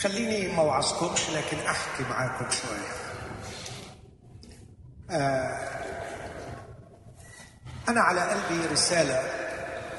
[0.00, 2.94] خليني ما اوعظكمش لكن أحكي معاكم شوية.
[5.10, 5.78] آه
[7.88, 9.22] أنا على قلبي رسالة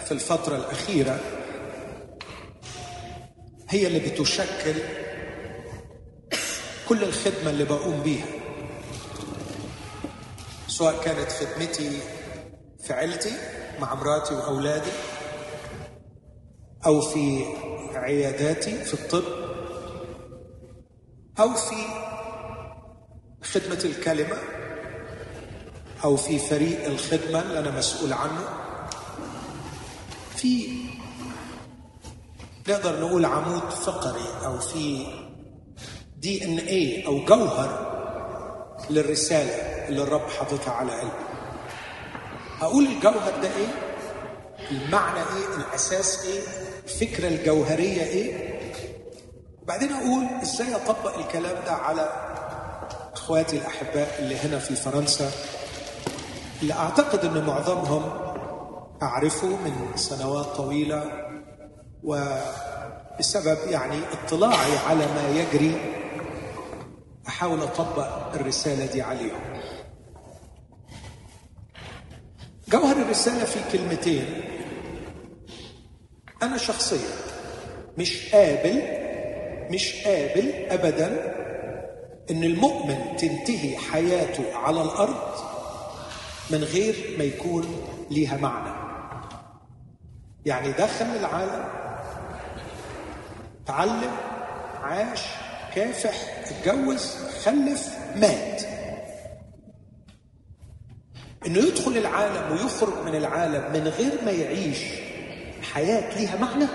[0.06, 1.20] في الفترة الأخيرة
[3.70, 4.74] هي اللي بتشكل
[6.90, 8.26] كل الخدمة اللي بقوم بيها
[10.68, 12.00] سواء كانت خدمتي
[12.84, 13.32] في عيلتي
[13.80, 14.92] مع مراتي وأولادي
[16.86, 17.46] أو في
[17.94, 19.49] عياداتي في الطب.
[21.40, 21.76] أو في
[23.44, 24.38] خدمة الكلمة
[26.04, 28.48] أو في فريق الخدمة اللي أنا مسؤول عنه.
[30.36, 30.68] في
[32.70, 35.06] نقدر نقول عمود فقري أو في
[36.18, 37.90] دي إن اي أو جوهر
[38.90, 39.52] للرسالة
[39.88, 41.12] اللي الرب حاططها على قلبي.
[42.60, 43.68] هقول الجوهر ده إيه؟
[44.72, 46.42] المعنى إيه؟ الأساس إيه؟
[46.84, 48.59] الفكرة الجوهرية إيه؟
[49.70, 52.10] وبعدين أقول إزاي أطبق الكلام ده على
[53.14, 55.32] إخواتي الأحباء اللي هنا في فرنسا؟
[56.62, 58.04] اللي أعتقد إن معظمهم
[59.04, 61.04] أعرفه من سنوات طويلة
[62.04, 65.78] وبسبب يعني اطلاعي على ما يجري
[67.28, 69.42] أحاول أطبق الرسالة دي عليهم.
[72.70, 74.42] جوهر الرسالة في كلمتين.
[76.44, 77.10] أنا شخصيا
[77.98, 78.99] مش قابل
[79.70, 81.36] مش قابل ابدا
[82.32, 85.34] إن المؤمن تنتهي حياته على الأرض
[86.52, 87.66] من غير ما يكون
[88.12, 88.80] ليها معنى.
[90.46, 91.66] يعني دخل العالم
[93.66, 94.12] تعلم
[94.82, 95.22] عاش
[95.76, 96.14] كافح
[96.46, 98.62] اتجوز خلف مات.
[101.48, 104.78] إنه يدخل العالم ويخرج من العالم من غير ما يعيش
[105.74, 106.66] حياة ليها معنى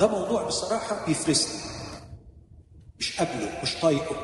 [0.00, 1.68] ده موضوع بصراحة بيفرسني.
[2.98, 4.16] مش قابله مش طايقه.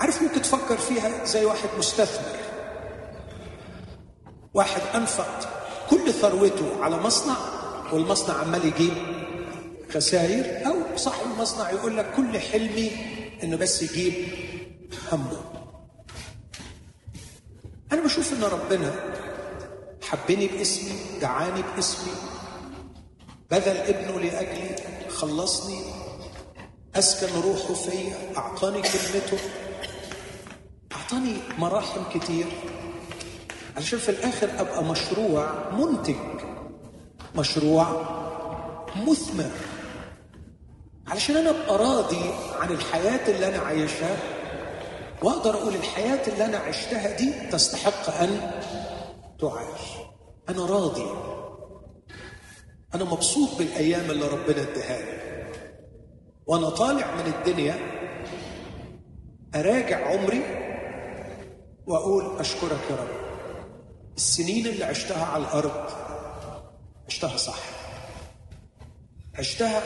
[0.00, 2.36] عارف ممكن تفكر فيها زي واحد مستثمر.
[4.54, 5.48] واحد أنفق
[5.90, 7.36] كل ثروته على مصنع
[7.92, 8.92] والمصنع عمال يجيب
[9.94, 12.90] خسائر أو صاحب المصنع يقول لك كل حلمي
[13.42, 14.28] إنه بس يجيب
[15.12, 15.44] همه.
[17.92, 18.94] أنا بشوف إن ربنا
[20.02, 22.12] حبني باسمي دعاني باسمي
[23.50, 24.89] بذل ابنه لأجلي.
[25.20, 25.80] خلصني
[26.96, 29.38] أسكن روحه فيا أعطاني كلمته.
[30.92, 32.46] أعطاني مراحم كتير.
[33.76, 36.16] علشان في الآخر أبقى مشروع منتج
[37.34, 37.86] مشروع
[38.96, 39.50] مثمر.
[41.06, 44.16] علشان أنا أبقى راضي عن الحياة اللي أنا عايشها
[45.22, 48.50] وأقدر أقول الحياة اللي أنا عشتها دي تستحق أن
[49.40, 49.80] تعاش.
[50.48, 51.06] أنا راضي.
[52.94, 55.20] أنا مبسوط بالأيام اللي ربنا ادهاني
[56.46, 57.76] وأنا طالع من الدنيا
[59.54, 60.42] أراجع عمري
[61.86, 63.08] وأقول أشكرك يا رب.
[64.16, 65.90] السنين اللي عشتها على الأرض
[67.08, 67.58] عشتها صح.
[69.34, 69.80] عشتها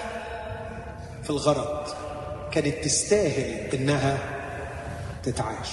[1.22, 1.88] في الغرض
[2.52, 4.18] كانت تستاهل إنها
[5.22, 5.68] تتعاش.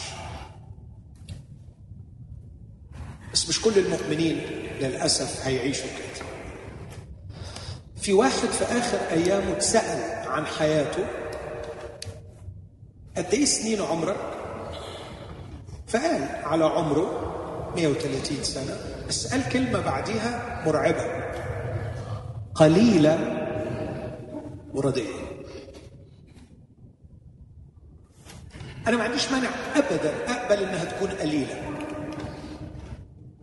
[3.33, 4.37] بس مش كل المؤمنين
[4.81, 6.10] للأسف هيعيشوا كده.
[8.01, 11.05] في واحد في آخر أيامه اتسأل عن حياته
[13.17, 14.17] قد إيه سنين عمرك؟
[15.87, 17.31] فقال على عمره
[17.75, 21.05] 130 سنة بس قال كلمة بعديها مرعبة
[22.55, 23.37] قليلة
[24.73, 25.21] وردية
[28.87, 31.61] أنا ما عنديش مانع أبدا أقبل إنها تكون قليلة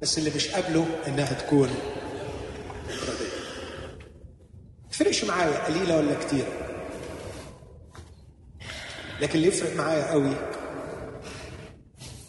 [0.02, 1.68] بس اللي مش قابله إنها تكون
[4.98, 6.52] تفرقش معايا قليلة ولا كتيرة
[9.20, 10.32] لكن اللي يفرق معايا قوي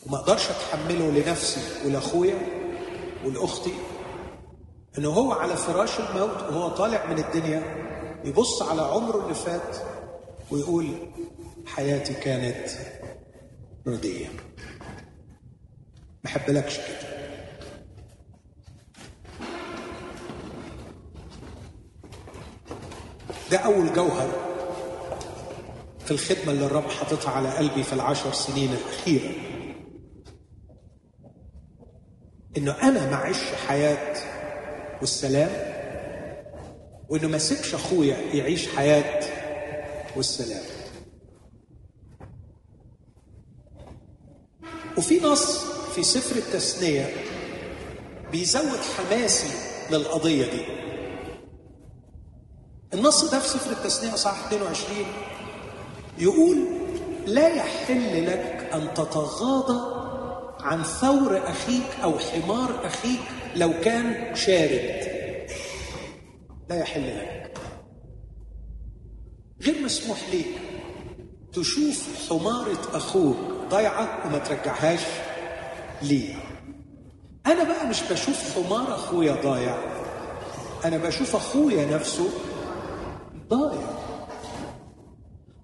[0.05, 2.35] وما أقدرش اتحمله لنفسي ولأخويا
[3.25, 3.73] ولأختي
[4.97, 7.63] انه هو على فراش الموت وهو طالع من الدنيا
[8.25, 9.77] يبص على عمره اللي فات
[10.51, 10.87] ويقول
[11.65, 12.69] حياتي كانت
[13.87, 14.27] ردية
[16.23, 17.08] ما احبلكش كده.
[23.51, 24.29] ده أول جوهر
[26.05, 29.31] في الخدمة اللي الرب حاططها على قلبي في العشر سنين الأخيرة.
[32.57, 33.37] إنه أنا ما أعيش
[33.67, 34.15] حياة
[35.01, 35.49] والسلام
[37.09, 39.23] وإنه ما سيبش أخويا يعيش حياة
[40.15, 40.63] والسلام.
[44.97, 45.63] وفي نص
[45.95, 47.13] في سفر التثنية
[48.31, 49.49] بيزود حماسي
[49.91, 50.78] للقضية دي.
[52.93, 55.05] النص ده في سفر التثنية صح 22
[56.17, 56.57] يقول
[57.27, 59.99] لا يحل لك أن تتغاضى
[60.59, 63.19] عن ثور أخيك أو حمار أخيك
[63.55, 64.99] لو كان شارد.
[66.69, 67.57] لا يحل لك.
[69.61, 70.47] غير مسموح ليك
[71.53, 73.37] تشوف حمارة أخوك
[73.69, 75.01] ضايعة وما ترجعهاش
[76.01, 76.35] ليه.
[77.45, 79.77] أنا بقى مش بشوف حمار أخويا ضايع
[80.85, 82.29] أنا بشوف أخويا نفسه
[83.49, 83.87] ضايع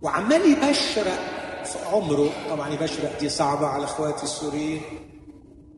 [0.02, 1.20] وعمال يبشرق
[1.66, 2.30] في عمره.
[2.50, 4.82] طبعا يبشرق دي صعبة على إخواتي السوريين.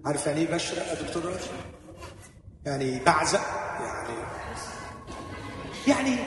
[0.06, 1.48] عارف يعني إيه يبشرق يا دكتور راشد؟
[2.66, 3.42] يعني بعزق
[3.80, 4.18] يعني
[5.88, 6.20] يعني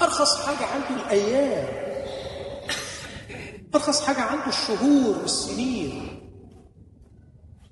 [0.00, 1.68] أرخص حاجة عنده الأيام.
[3.74, 6.18] أرخص حاجة عنده الشهور والسنين.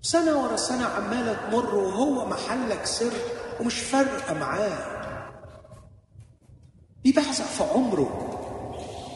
[0.02, 3.12] سنة ورا سنة عمالة تمر وهو محلك سر
[3.60, 4.99] ومش فارقة معاه.
[7.04, 8.26] بيبحزق في عمره.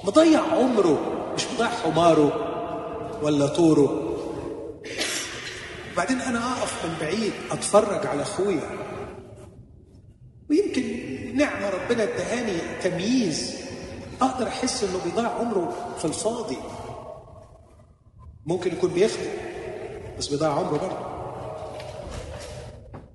[0.04, 0.98] مضيع عمره
[1.34, 2.32] مش مضيع حماره
[3.22, 4.14] ولا طوره.
[5.92, 8.70] وبعدين أنا أقف من بعيد أتفرج على أخويا.
[10.50, 10.82] ويمكن
[11.36, 13.56] نعمة ربنا ادهاني تمييز.
[14.22, 16.58] أقدر أحس إنه بيضيع عمره في الفاضي.
[18.46, 19.30] ممكن يكون بيخدم
[20.18, 21.14] بس بيضيع عمره برضه.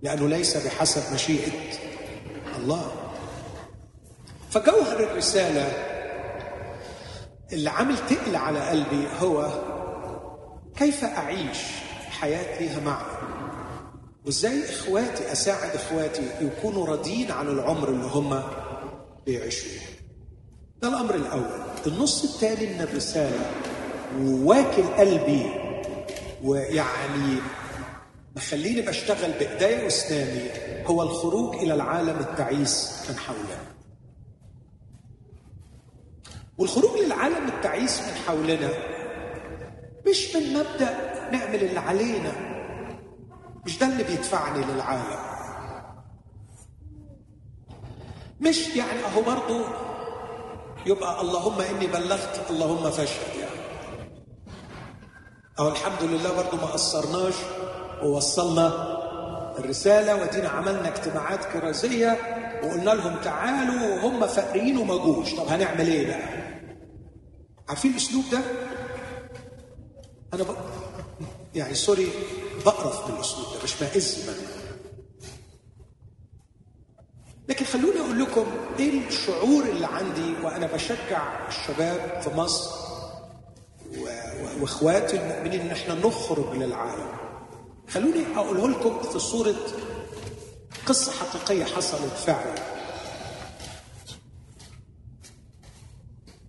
[0.02, 1.52] لأنه ليس بحسب مشيئة
[2.58, 2.92] الله.
[4.50, 5.72] فجوهر الرسالة
[7.54, 9.50] اللي عامل تقل على قلبي هو
[10.78, 11.58] كيف أعيش
[12.20, 13.20] حياه ليها معنى
[14.26, 18.44] وإزاي إخواتي أساعد إخواتي يكونوا راضيين عن العمر اللي هم
[19.26, 19.72] بيعيشوه؟
[20.82, 21.62] ده الأمر الأول.
[21.88, 23.52] النص الثاني من الرسالة
[24.20, 25.46] وواكل قلبي
[26.44, 27.38] ويعني
[28.36, 30.42] مخليني بشتغل بإيديا وإسناني
[30.86, 33.60] هو الخروج إلى العالم التعيس من حولنا.
[36.60, 38.70] والخروج للعالم التعيس من حولنا.
[40.10, 40.98] مش من مبدأ
[41.32, 42.32] نعمل اللي علينا.
[43.66, 45.30] مش ده اللي بيدفعني للعالم.
[48.42, 49.66] مش يعني أهو برضه
[50.86, 53.60] يبقى اللهم إني بلغت اللهم فاشهد يعني.
[55.60, 57.34] أهو الحمد لله برضه ما قصرناش
[58.04, 58.68] ووصلنا
[59.60, 62.18] الرسالة ودينا عملنا اجتماعات كرازية
[62.64, 65.34] وقلنا لهم تعالوا وهم فقريين وما جوش.
[65.34, 66.49] طب هنعمل إيه بقى؟
[67.70, 68.42] عارفين الأسلوب ده
[70.34, 70.56] أنا ب...
[71.56, 72.10] يعني سوري
[72.66, 74.48] بقرف بالاسلوب ده مش بعز منه
[77.50, 78.46] لكن خلوني أقول لكم
[78.80, 82.72] إيه الشعور اللي عندي وأنا بشجع الشباب في مصر
[84.62, 87.08] وإخواتي المؤمنين إن إحنا نخرج للعالم.
[87.90, 89.56] خلوني أقوله لكم في صورة
[90.86, 92.56] قصة حقيقية حصلت فعلا.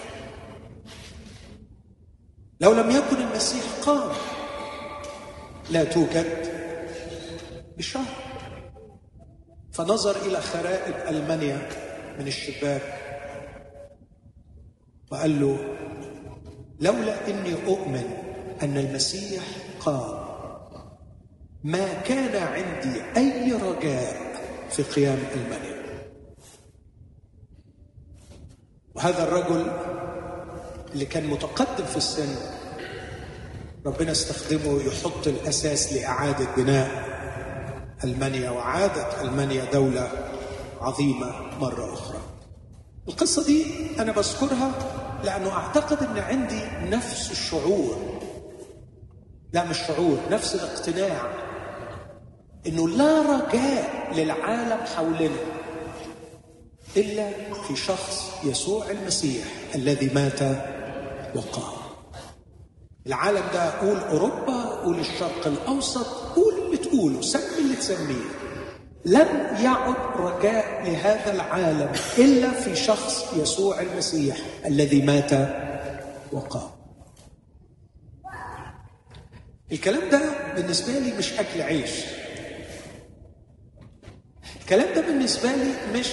[2.60, 4.12] لو لم يكن المسيح قام
[5.70, 6.49] لا توجد
[7.80, 8.14] بشهر.
[9.72, 11.68] فنظر إلى خرائب ألمانيا
[12.18, 12.82] من الشباك
[15.10, 15.58] وقال له
[16.80, 18.04] لولا إني أؤمن
[18.62, 19.42] أن المسيح
[19.80, 20.20] قام
[21.64, 24.14] ما كان عندي أي رجاء
[24.70, 25.80] في قيام ألمانيا.
[28.94, 29.72] وهذا الرجل
[30.92, 32.36] اللي كان متقدم في السن
[33.86, 37.09] ربنا استخدمه يحط الأساس لإعادة بناء.
[38.04, 40.08] المانيا وعادت المانيا دولة
[40.80, 42.18] عظيمة مرة أخرى.
[43.08, 43.66] القصة دي
[43.98, 44.70] أنا بذكرها
[45.24, 46.62] لأنه أعتقد إن عندي
[46.96, 47.96] نفس الشعور
[49.52, 51.30] لا مش شعور نفس الاقتناع
[52.66, 55.40] إنه لا رجاء للعالم حولنا
[56.96, 57.30] إلا
[57.68, 60.40] في شخص يسوع المسيح الذي مات
[61.36, 61.80] وقام
[63.06, 66.06] العالم ده قول أوروبا قول الشرق الأوسط
[67.00, 68.30] قول اللي تقوله سمي اللي تسميه.
[69.04, 75.30] لم يعد رجاء لهذا العالم إلا في شخص يسوع المسيح الذي مات
[76.32, 76.70] وقام.
[79.72, 80.20] الكلام ده
[80.54, 81.90] بالنسبة لي مش أكل عيش.
[84.60, 86.08] الكلام ده بالنسبة لي مش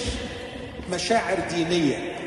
[0.90, 2.18] مشاعر دينية.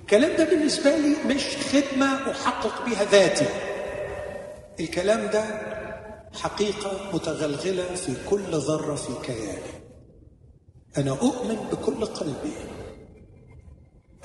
[0.00, 3.46] الكلام ده بالنسبة لي مش خدمة أحقق بها ذاتي.
[4.80, 5.44] الكلام ده
[6.34, 9.78] حقيقة متغلغلة في كل ذرة في كياني.
[10.98, 12.52] أنا أؤمن بكل قلبي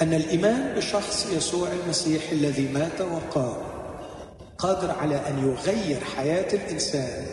[0.01, 3.73] أن الإيمان بشخص يسوع المسيح الذي مات وقام
[4.57, 7.25] قادر على أن يغير حياة الإنسان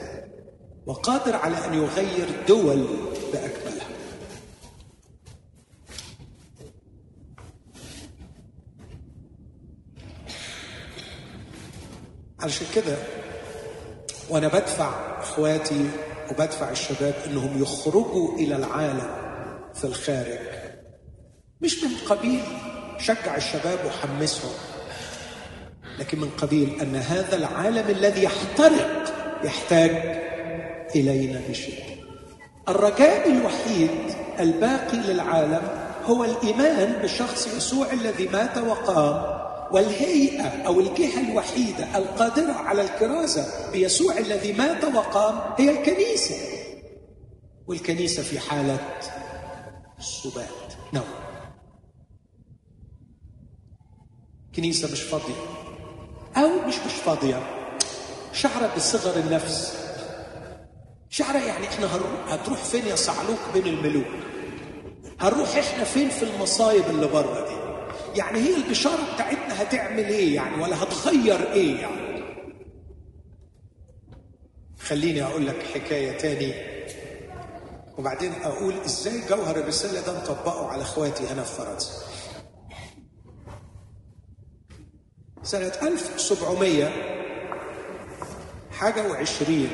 [0.87, 2.87] وقادر على أن يغير دول
[3.33, 3.87] بأكملها.
[12.41, 12.97] علشان كده
[14.31, 15.91] وأنا بدفع إخواتي
[16.31, 19.11] وبدفع الشباب إنهم يخرجوا إلى العالم
[19.75, 20.39] في الخارج.
[21.61, 22.43] مش من قبيل
[22.99, 24.51] شجع الشباب وحمسهم
[25.99, 29.91] لكن من قبيل أن هذا العالم الذي يحترق يحتاج
[30.97, 31.91] إلينا بشده
[32.69, 33.91] الرجاء الوحيد
[34.41, 35.63] الباقي للعالم
[36.05, 39.41] هو الإيمان بشخص يسوع الذي مات وقام
[39.73, 46.35] والهيئة أو الجهة الوحيدة القادرة على الكرازة بيسوع الذي مات وقام هي الكنيسة.
[47.67, 48.79] والكنيسة في حالة
[49.99, 51.05] سبات نوم
[54.57, 55.35] كنيسة مش فاضية.
[56.37, 57.43] أو مش مش فاضية.
[58.33, 59.77] شعرة بصغر النفس.
[61.11, 61.89] شعرة يعني إحنا
[62.29, 64.07] هتروح فين يا صعلوك بين الملوك؟
[65.21, 67.60] هنروح إحنا فين في المصايب اللي بره دي؟
[68.17, 72.11] يعني هي البشاره بتاعتنا هتعمل إيه يعني ولا هتغير إيه يعني؟
[74.79, 76.55] خليني أقول لك حكاية تاني
[77.99, 81.93] وبعدين أقول إزاي جوهر الرسالة ده نطبقه على إخواتي هنا في فرنسا.
[85.43, 86.91] سنة 1700
[88.73, 89.71] حاجة وعشرين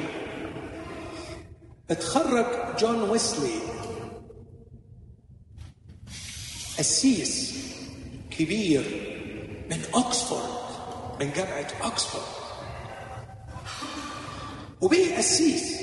[1.91, 2.47] اتخرج
[2.79, 3.55] جون ويسلي
[6.79, 7.57] قسيس
[8.39, 8.83] كبير
[9.71, 10.57] من اوكسفورد
[11.21, 12.25] من جامعة اوكسفورد
[14.81, 15.77] وبقي قسيس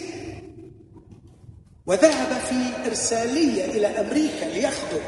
[1.85, 5.01] وذهب في إرسالية إلى أمريكا ليخدم.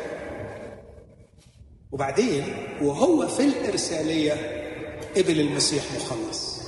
[1.91, 2.43] وبعدين
[2.81, 4.33] وهو في الإرسالية
[5.17, 6.61] قبل المسيح مخلص.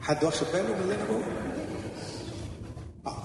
[0.00, 1.26] حد واخد باله من اللي أنا بقوله؟
[3.06, 3.24] آه.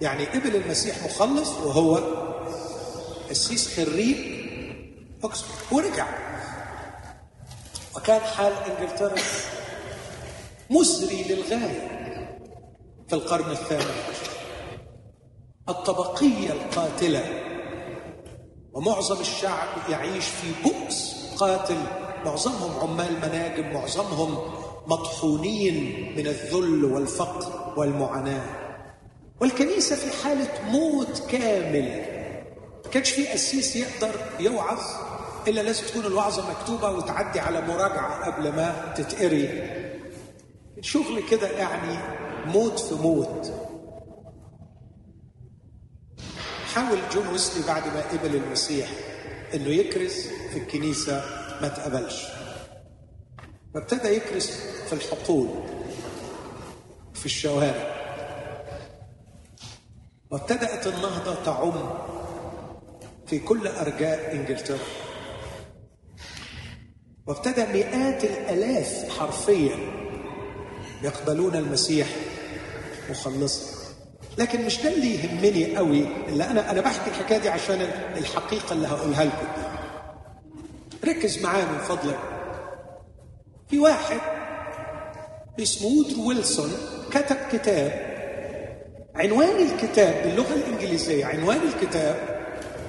[0.00, 1.96] يعني قبل المسيح مخلص وهو
[3.30, 4.37] قسيس خريج
[5.24, 6.06] اوكسفورد ورجع.
[7.96, 9.14] وكان حال إنجلترا
[10.70, 11.88] مزري للغاية
[13.08, 14.30] في القرن الثامن عشر
[15.68, 17.24] الطبقية القاتلة.
[18.72, 21.78] ومعظم الشعب يعيش في بؤس قاتل.
[22.24, 24.38] معظمهم عمال مناجم معظمهم
[24.86, 28.44] مطحونين من الذل والفقر والمعاناة.
[29.40, 32.17] والكنيسة في حالة موت كامل
[32.92, 34.80] كانش في قسيس يقدر يوعظ
[35.48, 39.70] إلا لازم تكون الوعظة مكتوبة وتعدي على مراجعة قبل ما تتقري.
[40.80, 41.98] شغل كده يعني
[42.46, 43.52] موت في موت.
[46.74, 48.88] حاول جون ويسلي بعد ما قبل المسيح
[49.54, 51.14] إنه يكرز في الكنيسة
[51.60, 52.26] ما اتقبلش
[53.74, 54.46] فابتدى يكرز
[54.86, 55.48] في الحقول
[57.14, 57.98] في الشوارع.
[60.30, 62.08] وابتدأت النهضة تعم.
[63.30, 64.78] في كل أرجاء إنجلترا.
[67.26, 69.76] وابتدى مئات الآلاف حرفيا
[71.02, 72.06] يقبلون المسيح
[73.10, 73.78] مخلصا.
[74.38, 77.80] لكن مش ده اللي يهمني قوي اللي أنا أنا بحكي الحكاية دي عشان
[78.16, 79.46] الحقيقة اللي هقولها لكم.
[81.04, 82.18] ركز معايا من فضلك.
[83.70, 84.20] في واحد
[85.62, 86.72] اسمه وودرو ويلسون
[87.10, 88.08] كتب كتاب
[89.14, 92.37] عنوان الكتاب باللغة الإنجليزية عنوان الكتاب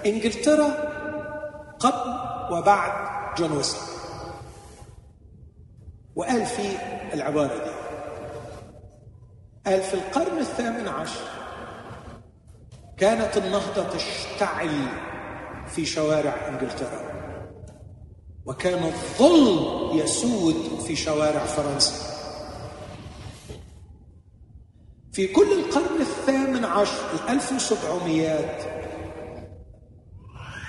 [0.06, 0.68] إنجلترا
[1.80, 2.14] قبل
[2.52, 2.92] وبعد
[3.38, 3.80] جون ويسلي.
[6.16, 6.78] وقال فيه
[7.14, 7.72] العبارة دي
[9.66, 11.22] قال في القرن الثامن عشر
[12.98, 14.88] كانت النهضة تشتعل
[15.68, 17.10] في شوارع إنجلترا
[18.46, 22.10] وكان الظلم يسود في شوارع فرنسا.
[25.14, 28.79] في كل القرن الثامن عشر الألف وسبعميات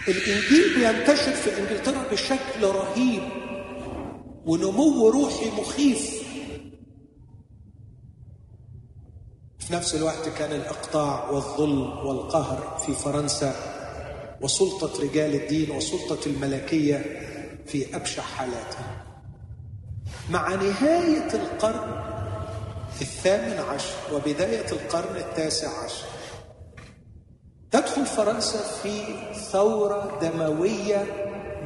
[0.09, 3.23] الإنجيل بينتشر في إنجلترا بشكل رهيب
[4.47, 6.21] ونمو روحي مخيف.
[9.59, 13.55] في نفس الوقت كان الإقطاع والظلم والقهر في فرنسا
[14.41, 17.21] وسلطة رجال الدين وسلطة الملكية
[17.67, 19.05] في أبشع حالاتها
[20.31, 22.01] مع نهاية القرن
[23.01, 26.05] الثامن عشر وبداية القرن التاسع عشر
[27.71, 29.03] تدخل فرنسا في
[29.35, 31.07] ثورة دموية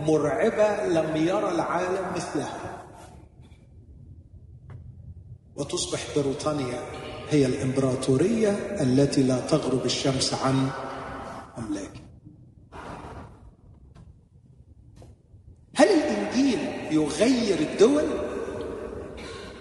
[0.06, 2.82] مرعبة لم يرى العالم مثلها
[5.56, 6.80] وتصبح بريطانيا
[7.30, 10.70] هي الإمبراطورية التي لا تغرب الشمس عن
[11.58, 12.04] أملاكها
[15.76, 16.58] هل الإنجيل
[16.90, 18.04] يغير الدول؟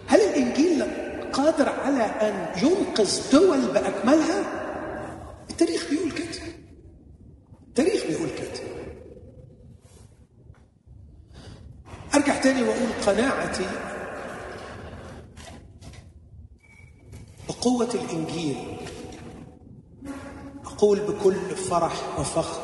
[0.08, 0.84] هل الإنجيل
[1.34, 4.64] قادر على أن ينقذ دول بأكملها؟
[5.50, 6.44] التاريخ بيقول كده
[7.68, 8.64] التاريخ بيقول كده
[12.16, 13.66] أرجع تاني وأقول قناعتي
[17.50, 18.58] بقوة الإنجيل.
[20.66, 22.62] أقول بكل فرح وفخر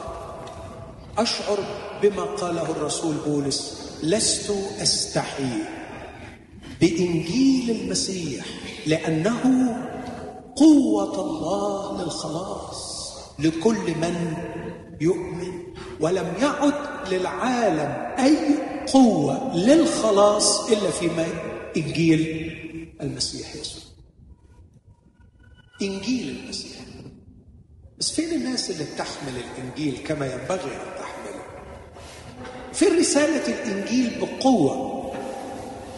[1.18, 1.58] أشعر
[2.02, 5.50] بما قاله الرسول بولس لست أستحي
[6.82, 8.46] بإنجيل المسيح
[8.88, 9.42] لأنه
[10.56, 14.34] قوة الله للخلاص لكل من
[15.02, 15.64] يؤمن
[16.00, 18.38] ولم يعد للعالم أي
[18.94, 21.26] قوة للخلاص إلا فيما
[21.78, 22.50] إنجيل
[23.02, 23.84] المسيح يسوع
[25.82, 26.80] إنجيل المسيح.
[28.00, 31.44] بس فين الناس اللي بتحمل الإنجيل كما ينبغي أن تحمله؟
[32.74, 35.00] فين رسالة الإنجيل بقوة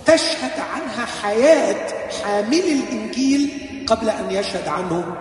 [0.06, 3.49] تشهد عنها حياة حامل الإنجيل
[3.88, 5.15] قبل أن يشهد عنه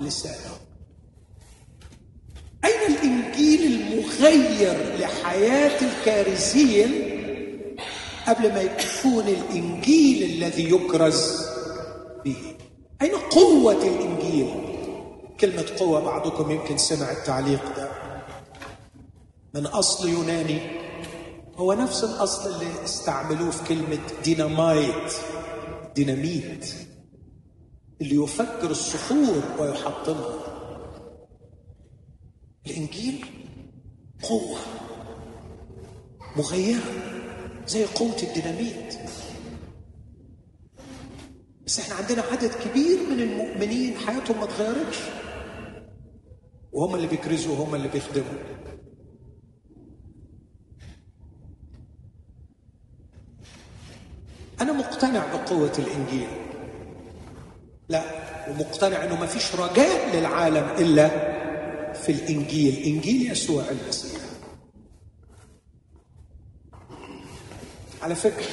[0.00, 0.52] لسانه؟
[2.64, 3.61] أين الإنجيل
[4.20, 6.88] المغير لحياة الكارثين
[8.28, 11.46] قبل ما يكون الإنجيل الذي يكرز
[12.24, 12.36] به.
[13.02, 14.50] أين قوة الإنجيل؟
[15.40, 17.88] كلمة قوة بعضكم يمكن سمع التعليق ده.
[19.54, 20.60] من أصل يوناني
[21.56, 25.12] هو نفس الأصل اللي استعملوه في كلمة دينامايت
[25.94, 26.74] ديناميت
[28.00, 30.34] اللي يفكر الصخور ويحطمها.
[32.66, 33.24] الإنجيل
[34.22, 34.58] قوة
[36.36, 36.80] مغيرة
[37.66, 38.98] زي قوة الديناميت.
[41.66, 44.98] بس إحنا عندنا عدد كبير من المؤمنين حياتهم ما اتغيرتش
[46.72, 48.42] وهم اللي بيكرزوا وهم اللي بيخدموا.
[54.60, 56.28] أنا مقتنع بقوة الإنجيل.
[57.88, 58.02] لا
[58.50, 61.08] ومقتنع أنه ما فيش رجاء للعالم إلا
[61.92, 62.82] في الإنجيل.
[62.82, 64.11] إنجيل يسوع المسيح
[68.02, 68.46] على فكرة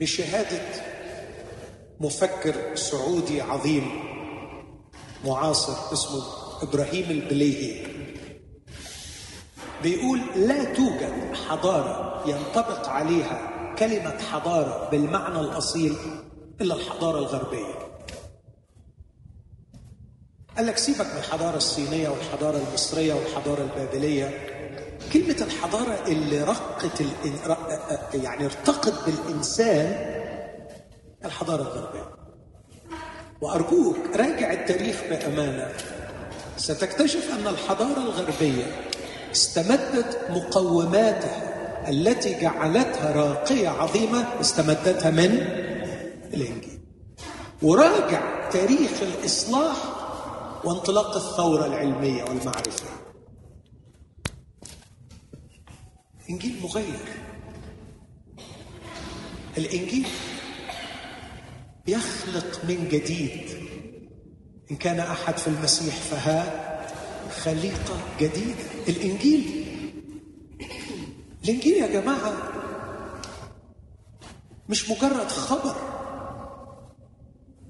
[0.00, 0.62] بشهادة
[2.00, 3.90] مفكر سعودي عظيم
[5.24, 6.22] معاصر اسمه
[6.62, 7.86] إبراهيم البليهي
[9.82, 13.48] بيقول لا توجد حضارة ينطبق عليها
[13.78, 15.96] كلمة حضارة بالمعنى الأصيل
[16.60, 17.74] إلا الحضارة الغربية.
[20.56, 24.51] قال لك سيبك من الحضارة الصينية والحضارة المصرية والحضارة البابلية
[25.12, 27.56] كلمة الحضارة اللي رقت الإن...
[28.14, 30.12] يعني ارتقت بالإنسان
[31.24, 32.12] الحضارة الغربية.
[33.40, 35.68] وأرجوك راجع التاريخ بأمانة.
[36.56, 38.64] ستكتشف أن الحضارة الغربية
[39.32, 41.48] استمدت مقوماتها
[41.88, 45.46] التي جعلتها راقية عظيمة استمدتها من؟
[46.34, 46.80] الإنجيل.
[47.62, 49.76] وراجع تاريخ الإصلاح
[50.64, 53.01] وانطلاق الثورة العلمية والمعرفة
[56.32, 57.00] إنجيل مغير.
[59.58, 60.06] الإنجيل
[61.86, 63.42] يخلق من جديد.
[64.70, 66.44] إن كان أحد في المسيح فها
[67.30, 68.64] خليقة جديدة.
[68.88, 69.64] الإنجيل
[71.44, 72.32] الإنجيل يا جماعة
[74.68, 75.76] مش مجرد خبر.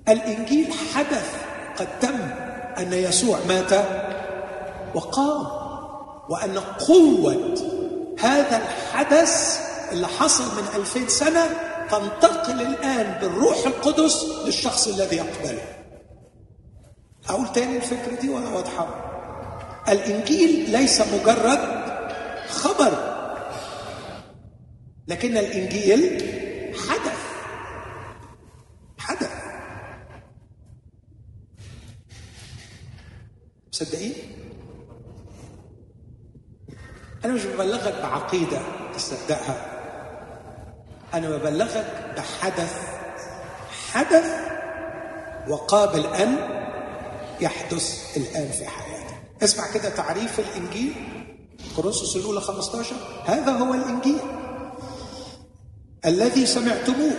[0.08, 1.36] الإنجيل حدث
[1.76, 2.20] قد تم
[2.78, 3.72] أن يسوع مات
[4.94, 5.46] وقام
[6.28, 7.71] وأن قوة
[8.22, 9.60] هذا الحدث
[9.92, 11.46] اللي حصل من ألفين سنة
[11.90, 15.62] تنتقل الآن بالروح القدس للشخص الذي يقبله.
[17.28, 19.08] أقول تاني الفكرة دي ولا واضحة
[19.88, 21.82] الإنجيل ليس مجرد
[22.48, 23.12] خبر
[25.08, 26.22] لكن الإنجيل
[26.88, 27.18] حدث.
[28.98, 29.30] حدث.
[33.72, 34.11] مصدقين؟
[37.24, 38.58] أنا مش ببلغك بعقيدة
[38.94, 39.66] تصدقها.
[41.14, 42.76] أنا ببلغك بحدث
[43.92, 44.34] حدث
[45.48, 46.36] وقابل أن
[47.40, 49.14] يحدث الآن في حياتك.
[49.42, 50.94] اسمع كده تعريف الإنجيل.
[51.76, 54.18] كورنثوس الأولى 15 هذا هو الإنجيل
[56.04, 57.12] الذي سمعتموه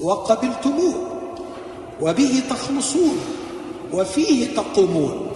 [0.00, 0.94] وقبلتموه
[2.00, 3.18] وبه تخلصون
[3.92, 5.30] وفيه تقومون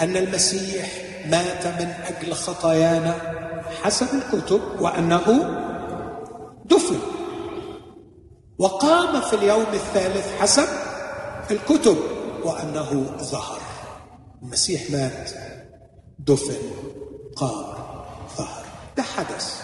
[0.00, 0.92] أن المسيح
[1.26, 3.14] مات من أجل خطايانا.
[3.82, 5.24] حسب الكتب وأنه
[6.64, 6.98] دفن.
[8.58, 10.68] وقام في اليوم الثالث حسب
[11.50, 11.96] الكتب
[12.44, 13.58] وأنه ظهر.
[14.42, 15.30] المسيح مات
[16.18, 16.62] دفن
[17.36, 17.64] قام
[18.36, 18.64] ظهر.
[18.96, 19.62] ده حدث.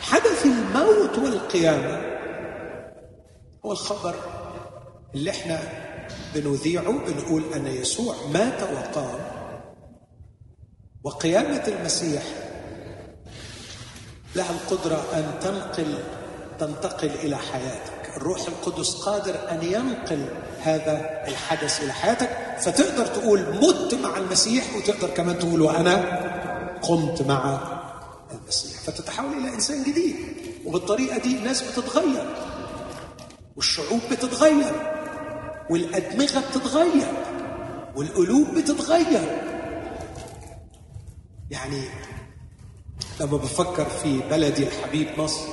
[0.00, 2.12] حدث الموت والقيامة.
[3.66, 4.14] هو الخبر
[5.14, 5.58] اللي إحنا
[6.34, 9.31] بنذيعه بنقول أن يسوع مات وقام.
[11.04, 12.22] وقيامة المسيح
[14.36, 15.98] لها القدرة أن تنقل
[16.60, 18.16] تنتقل إلى حياتك.
[18.16, 20.26] الروح القدس قادر أن ينقل
[20.60, 22.28] هذا الحدث إلى حياتك.
[22.60, 25.96] فتقدر تقول مت مع المسيح وتقدر كمان تقول وأنا
[26.82, 27.60] قمت مع
[28.32, 28.80] المسيح.
[28.80, 30.16] فتتحول إلى إنسان جديد
[30.64, 32.34] وبالطريقة دي الناس بتتغير
[33.56, 34.72] والشعوب بتتغير
[35.70, 37.12] والأدمغة بتتغير
[37.96, 39.51] والقلوب بتتغير.
[41.52, 41.82] يعني
[43.20, 45.48] لما بفكر في بلدي الحبيب مصر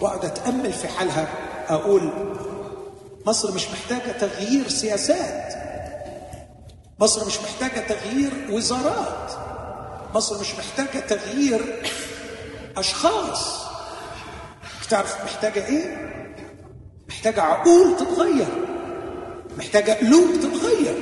[0.00, 1.28] وأقعد أتأمل في حالها
[1.68, 2.12] أقول
[3.26, 5.54] مصر مش محتاجة تغيير سياسات.
[7.00, 9.32] مصر مش محتاجة تغيير وزارات.
[10.14, 11.82] مصر مش محتاجة تغيير
[12.76, 13.60] أشخاص.
[14.90, 16.10] تعرف محتاجة إيه؟
[17.08, 18.48] محتاجة عقول تتغير.
[19.58, 20.94] محتاجة قلوب تتغير.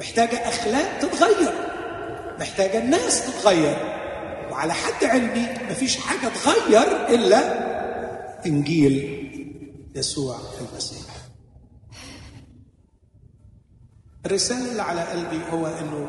[0.00, 1.71] محتاجة أخلاق تتغير.
[2.42, 3.76] محتاجة الناس تتغير.
[4.50, 7.38] وعلى حد علمي مفيش حاجة تغير إلا
[8.46, 9.22] إنجيل
[9.94, 11.12] يسوع المسيح.
[14.26, 16.08] الرسالة اللي على قلبي هو إنه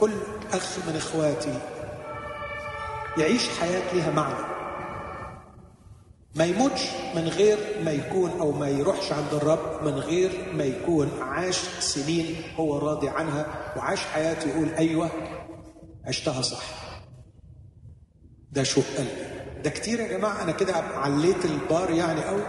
[0.00, 0.12] كل
[0.52, 1.58] أخ من إخواتي
[3.18, 4.52] يعيش حياة لها معنى.
[6.34, 6.80] ما يموتش
[7.14, 12.36] من غير ما يكون أو ما يروحش عند الرب من غير ما يكون عاش سنين
[12.56, 15.10] هو راضي عنها وعاش حياته يقول أيوه
[16.06, 16.62] عشتها صح.
[18.52, 19.10] ده شوق قلبي
[19.64, 22.42] ده كتير يا جماعة أنا كده عليت البار يعني قوي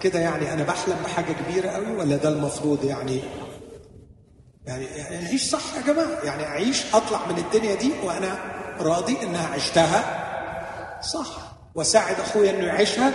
[0.00, 3.20] كده يعني أنا بحلم بحاجة كبيرة قوي ولا ده المفروض يعني؟
[4.66, 4.86] يعني
[5.24, 6.24] نعيش صح يا جماعة.
[6.24, 8.38] يعني أعيش أطلع من الدنيا دي وأنا
[8.80, 10.22] راضي إنها عشتها
[11.02, 11.52] صح.
[11.74, 13.12] وساعد أخويا إنه يعيشها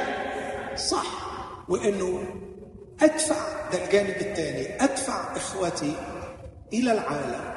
[0.75, 1.05] صح.
[1.69, 2.23] وإنه
[3.01, 5.95] أدفع ده الجانب الثاني أدفع إخوتي
[6.73, 7.56] إلى العالم.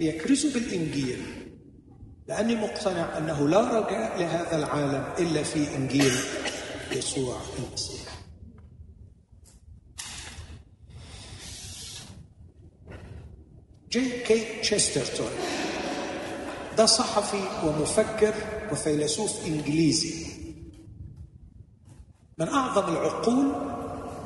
[0.00, 1.22] ليكرزوا بالإنجيل
[2.28, 6.12] لأني مقتنع أنه لا رجاء لهذا العالم إلا في إنجيل
[6.92, 8.00] يسوع المسيح.
[13.90, 15.30] جي كي تشسترتون
[16.78, 18.34] ده صحفي ومفكر
[18.72, 20.26] وفيلسوف إنجليزي.
[22.38, 23.52] من أعظم العقول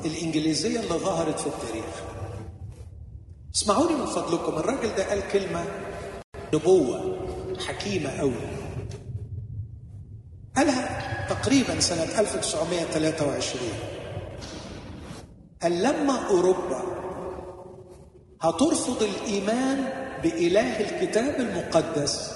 [0.05, 2.03] الإنجليزية اللي ظهرت في التاريخ.
[3.55, 5.65] اسمعوني من فضلكم الراجل ده قال كلمة
[6.53, 7.17] نبوة
[7.67, 8.33] حكيمة قوي
[10.57, 13.61] قالها تقريبا سنة 1923
[15.61, 16.81] قال لما أوروبا
[18.41, 19.77] هترفض الإيمان
[20.23, 22.35] بإله الكتاب المقدس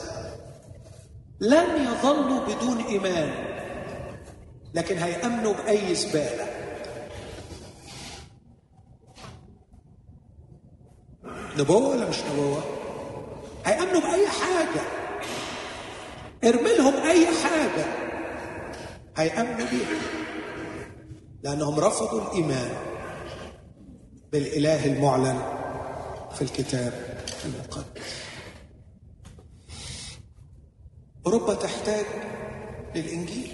[1.39, 3.29] لن يظلوا بدون إيمان
[4.73, 6.47] لكن هيأمنوا بأي زبالة.
[11.60, 12.63] نبوة ولا مش نبوة؟
[13.65, 14.82] هيامنوا باي حاجة.
[16.43, 17.86] ارمي لهم أي حاجة.
[19.17, 20.00] هيامنوا بيها
[21.43, 22.72] لأنهم رفضوا الإيمان
[24.32, 25.41] بالإله المعلن
[26.36, 28.15] في الكتاب المقدس.
[31.26, 32.06] أوروبا تحتاج
[32.95, 33.54] للإنجيل.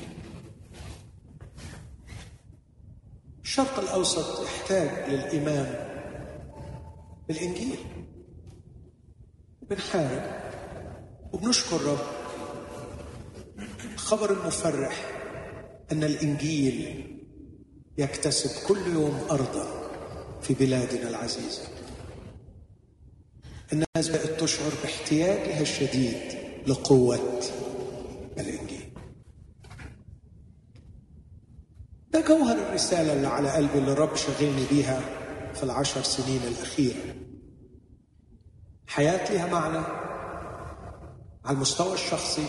[3.43, 5.85] الشرق الأوسط يحتاج للإيمان
[7.27, 7.94] بالإنجيل.
[9.69, 10.23] بنحارب
[11.33, 12.05] وبنشكر رب
[13.93, 15.11] الخبر المفرح
[15.91, 17.05] أن الإنجيل
[17.97, 19.89] يكتسب كل يوم أرضا
[20.41, 21.61] في بلادنا العزيزة.
[23.73, 26.15] الناس بقت تشعر باحتياجها الشديد
[26.67, 27.39] لقوة
[28.37, 28.93] الإنجيل.
[32.11, 35.01] ده جوهر الرسالة اللي على قلبي اللي الرب شغلني بيها
[35.53, 37.15] في العشر سنين الأخيرة.
[38.87, 39.85] حياة لها معنى.
[41.45, 42.45] على المستوى الشخصي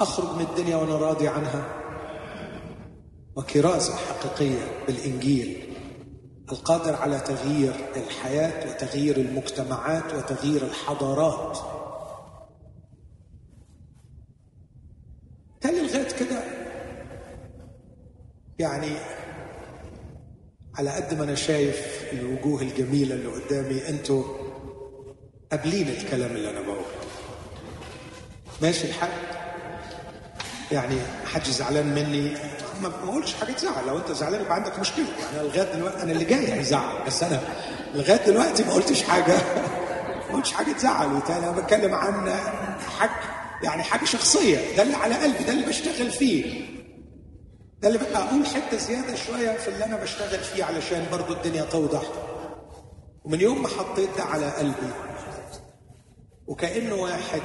[0.00, 1.64] أخرج من الدنيا وأنا راضي عنها.
[3.36, 5.74] وكرازه حقيقية بالإنجيل
[6.52, 11.58] القادر على تغيير الحياة وتغيير المجتمعات وتغيير الحضارات.
[15.60, 16.42] تالي لغايه كده؟
[18.58, 18.96] يعني
[20.74, 24.24] على قد ما أنا شايف الوجوه الجميلة اللي قدامي أنتوا
[25.52, 26.84] قابلين الكلام اللي أنا بقوله.
[28.62, 29.10] ماشي الحال؟
[30.72, 30.96] يعني
[31.32, 32.34] حد زعلان مني؟
[32.82, 33.86] ما بقولش حاجة تزعل.
[33.86, 35.04] لو أنت زعلان يبقى عندك مشكلة.
[35.34, 37.40] يعني لغاية دلوقتي أنا اللي جاي هيزعل بس أنا
[37.94, 39.34] لغاية دلوقتي ما قلتش حاجة.
[40.30, 41.22] ما قلتش حاجة تزعل.
[41.28, 42.34] أنا بتكلم عن
[42.98, 43.10] حاجة
[43.62, 44.76] يعني حاجة شخصية.
[44.76, 45.44] ده اللي على قلبي.
[45.44, 46.66] ده اللي بشتغل فيه.
[47.80, 51.62] ده اللي بقى أقول حتة زيادة شوية في اللي أنا بشتغل فيه علشان برضو الدنيا
[51.62, 52.02] توضح.
[53.24, 55.05] ومن يوم ما حطيت ده على قلبي
[56.46, 57.42] وكأنه واحد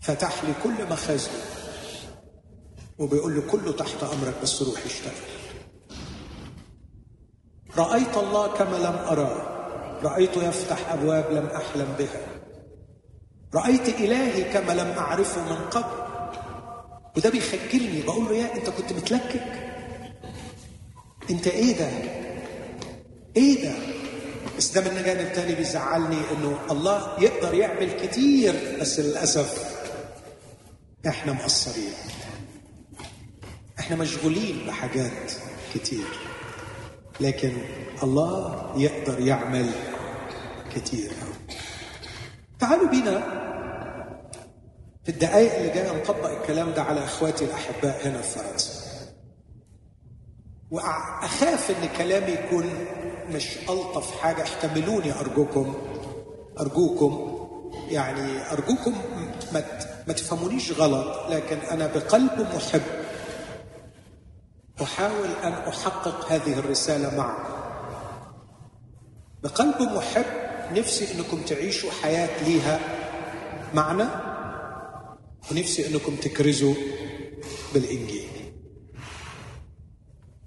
[0.00, 1.34] فتح لي كل مخازنه
[2.98, 5.12] وبيقول لي كله تحت أمرك بس روح اشتغل.
[7.76, 9.54] رأيت الله كما لم اراه
[10.02, 12.20] رايت يفتح أبواب لم أحلم بها.
[13.54, 16.04] رأيت إلهي كما لم أعرفه من قبل.
[17.16, 19.42] وده بيخجلني بقول له يا أنت كنت متلكك.
[21.30, 21.88] أنت إيه ده؟
[23.36, 23.93] إيه ده؟
[24.58, 29.74] بس ده من جانب تاني بيزعلني إنه الله يقدر يعمل كتير بس للأسف
[31.06, 31.92] إحنا مقصرين.
[33.78, 35.32] إحنا مشغولين بحاجات
[35.74, 36.06] كتير
[37.20, 37.52] لكن
[38.02, 39.70] الله يقدر يعمل
[40.74, 41.12] كتير.
[42.58, 43.44] تعالوا بينا
[45.04, 48.84] في الدقائق اللي جاية نطبق الكلام ده على إخواتي الأحباء هنا في فرنسا.
[50.70, 52.70] وأخاف إن كلامي يكون
[53.30, 55.74] مش ألطف حاجة احتملوني أرجوكم
[56.60, 57.38] أرجوكم
[57.88, 58.94] يعني أرجوكم
[59.52, 59.64] ما
[60.06, 62.82] ما تفهمونيش غلط لكن أنا بقلب محب.
[64.82, 67.54] أحاول أن أحقق هذه الرسالة معكم.
[69.42, 70.24] بقلب محب
[70.72, 72.80] نفسي إنكم تعيشوا حياة ليها
[73.74, 74.04] معنى
[75.50, 76.74] ونفسي إنكم تكرزوا
[77.74, 78.28] بالإنجيل.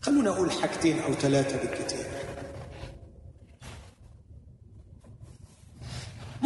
[0.01, 1.96] خلونا أقول حاجتين أو ثلاثة بالكثير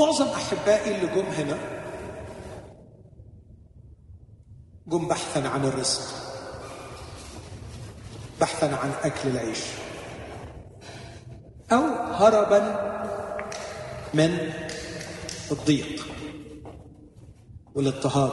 [0.01, 1.57] معظم أحبائي اللي جم هنا
[4.87, 6.01] جم بحثا عن الرزق
[8.41, 9.59] بحثا عن أكل العيش
[11.71, 11.83] أو
[12.13, 12.91] هربا
[14.13, 14.53] من
[15.51, 16.07] الضيق
[17.75, 18.31] والاضطهاد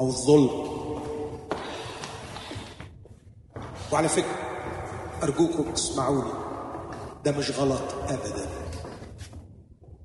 [0.00, 0.74] أو الظلم.
[3.92, 4.38] وعلى فكرة
[5.22, 6.32] أرجوكم تسمعوني
[7.24, 8.63] ده مش غلط ابدا.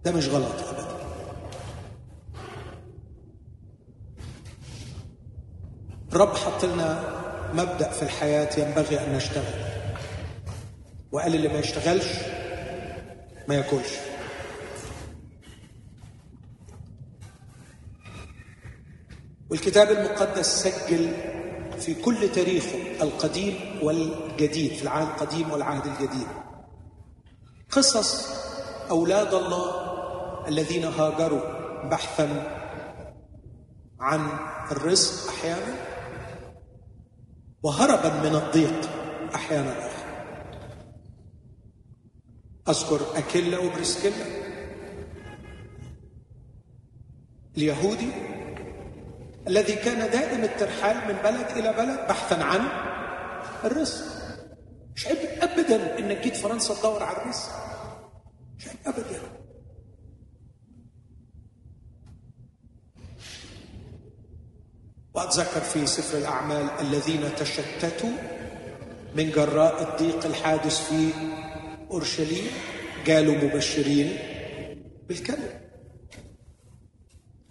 [0.03, 0.99] ده مش غلط ابدا.
[6.11, 7.19] الرب حط لنا
[7.53, 9.63] مبدأ في الحياة ينبغي أن نشتغل.
[11.11, 12.07] وقال اللي ما يشتغلش
[13.47, 13.89] ما ياكلش.
[19.49, 21.13] والكتاب المقدس سجل
[21.79, 26.27] في كل تاريخه القديم والجديد في العهد القديم والعهد الجديد.
[27.71, 28.27] قصص
[28.89, 29.78] أولاد الله
[30.49, 31.41] الذين هاجروا
[31.89, 32.27] بحثا
[33.99, 34.27] عن
[34.71, 35.75] الرزق أحيانا
[37.63, 38.89] وهربا من الضيق
[39.35, 40.09] أحيانا أخرى
[42.69, 44.25] أذكر اكيلا وبرسكيلا
[47.57, 48.11] اليهودي
[49.47, 52.59] الذي كان دائم الترحال من بلد إلى بلد بحثا عن
[53.63, 54.05] الرزق.
[54.95, 57.49] مش عيب ابدا إنك جيت فرنسا تدور على الرزق.
[58.57, 59.38] مش عيب ابدا.
[65.13, 68.09] واتذكر في سفر الأعمال الذين تشتتوا
[69.15, 71.09] من جراء الضيق الحادث في
[71.91, 72.47] أورشليم
[73.07, 74.17] قالوا مبشرين
[75.07, 75.59] بالكلمة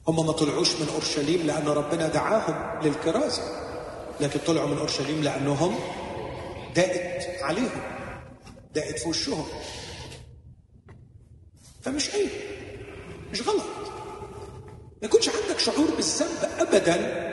[0.08, 3.42] هم ما طلعوش من أورشليم لأن ربنا دعاهم للكرازة
[4.20, 5.74] لكن طلعوا من أورشليم لأنهم
[6.76, 7.80] دقت عليهم
[8.74, 9.44] دقت في وشهم.
[11.82, 12.28] فمش عيب
[13.32, 13.64] مش غلط.
[15.02, 17.28] ما يكونش عندك شعور بالذنب ابدا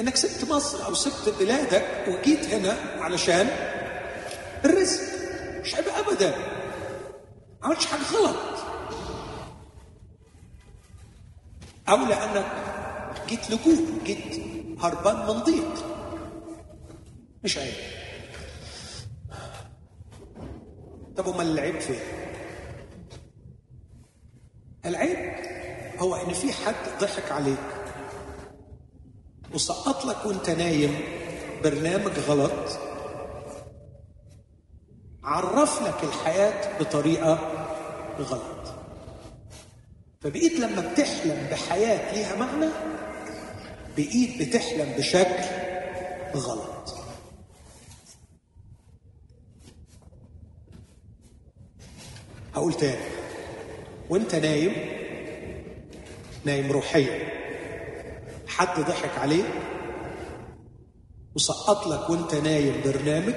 [0.00, 3.48] إنك سبت مصر أو سبت بلادك وجيت هنا علشان
[4.64, 5.00] الرزق.
[5.60, 6.30] مش عيب ابدا.
[7.60, 8.36] ما عملتش حاجة غلط.
[11.88, 12.46] أو لأنك
[13.28, 14.42] جيت لجوء جيت
[14.80, 15.84] هربان من ضيق.
[17.44, 17.74] مش عيب.
[21.16, 22.00] طب أمال العيب فين؟
[24.86, 25.34] العيب
[25.98, 27.75] هو إن في حد ضحك عليك.
[29.54, 31.00] وسقط لك وانت نايم
[31.64, 32.78] برنامج غلط
[35.24, 37.34] عرف لك الحياة بطريقة
[38.18, 38.74] غلط.
[40.20, 42.72] فبقيت لما بتحلم بحياة ليها معنى
[43.96, 45.44] بقيت بتحلم بشكل
[46.34, 46.94] غلط.
[52.54, 53.04] هقول تاني
[54.10, 54.72] وانت نايم
[56.44, 57.45] نايم روحيا.
[58.58, 59.46] حد ضحك عليك
[61.34, 63.34] وسقط لك وانت نايم برنامج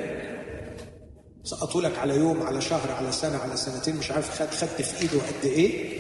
[1.44, 5.02] سقطوا لك على يوم على شهر على سنة على سنتين مش عارف خد خدت في
[5.02, 6.00] إيده قد إيه.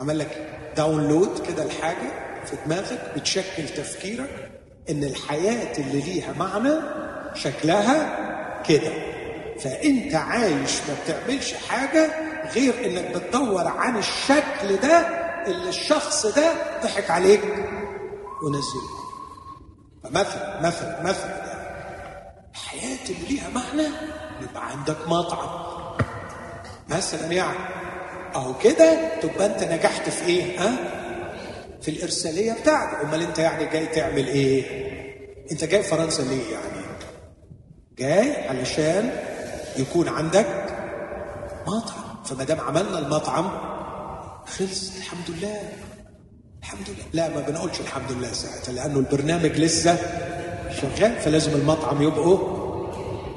[0.00, 4.50] عمل لك داونلود كده الحاجة في دماغك بتشكل تفكيرك
[4.90, 6.72] إن الحياة اللي ليها معنى
[7.34, 8.18] شكلها
[8.68, 8.92] كده.
[9.60, 12.10] فأنت عايش ما بتعملش حاجة
[12.54, 14.98] غير إنك بتدور عن الشكل ده
[15.46, 17.40] اللي الشخص ده ضحك عليك.
[18.42, 18.88] ونزله
[20.04, 23.88] فمثل مثل مثل يعني الحياة اللي ليها معنى.
[24.42, 25.48] يبقى عندك مطعم.
[26.88, 27.58] مثلا يعني.
[28.34, 30.76] أهو كده تبقى أنت نجحت في إيه؟ ها؟
[31.82, 33.04] في الإرسالية بتاعتك.
[33.04, 34.88] أمال أنت يعني جاي تعمل إيه؟
[35.52, 36.86] أنت جاي فرنسا ليه يعني؟
[37.98, 39.12] جاي علشان
[39.76, 40.46] يكون عندك
[41.66, 42.24] مطعم.
[42.24, 43.50] فما دام عملنا المطعم
[44.46, 44.96] خلص.
[44.96, 45.60] الحمد لله.
[46.68, 47.04] الحمد لله.
[47.12, 49.96] لا ما بنقولش الحمد لله ساعتها لأنه البرنامج لسه
[50.80, 52.38] شغال فلازم المطعم يبقوا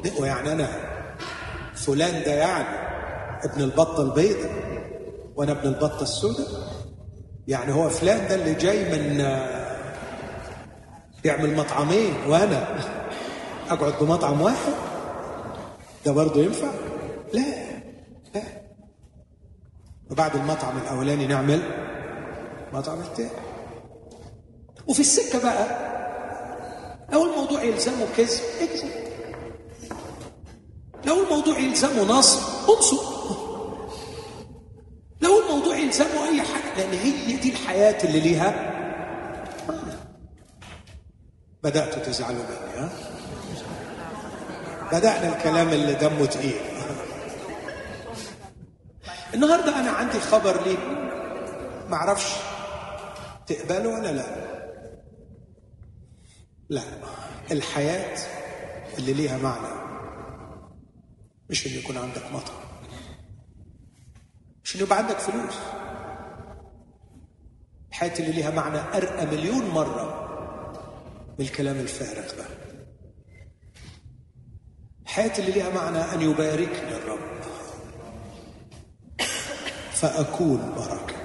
[0.06, 0.68] نقوى يعني أنا
[1.76, 2.66] فلان ده يعني
[3.44, 4.52] ابن البطة البيضاء
[5.36, 6.48] وأنا ابن البطة السوداء.
[7.48, 9.18] يعني هو فلان ده اللي جاي من
[11.24, 12.68] بيعمل مطعمين وأنا
[13.70, 14.74] أقعد بمطعم واحد؟
[16.06, 16.68] ده برضه ينفع؟
[17.34, 17.44] لا
[18.36, 18.42] لا.
[20.12, 21.62] وبعد المطعم الأولاني نعمل
[22.74, 23.30] مطعم التاني
[24.88, 25.92] وفي السكة بقى
[27.12, 28.92] لو الموضوع يلزمه كذب اكذب.
[31.06, 32.98] لو الموضوع يلزمه نصب انصب.
[35.22, 38.72] لو الموضوع يلزمه أي حاجة لأن هي دي الحياة اللي ليها
[41.64, 42.90] بداتوا تزعلوا مني ها؟
[44.92, 46.62] بدأنا الكلام اللي دمه تقيل.
[49.34, 50.80] النهارده أنا عندي خبر ليك
[51.90, 52.34] معرفش.
[53.48, 54.52] تقبله ولا لا؟
[56.70, 56.82] لا.
[57.52, 58.18] الحياة
[58.98, 59.82] اللي ليها معنى
[61.50, 62.62] مش إن يكون عندك مطعم
[64.64, 65.56] مش إن يبقى عندك فلوس.
[67.90, 70.22] الحياة اللي ليها معنى أرقى مليون مرة
[71.40, 72.46] من الكلام الفارغ ده.
[75.04, 77.42] الحياة اللي ليها معنى أن يباركني الرب.
[79.92, 81.21] فأكون بركة.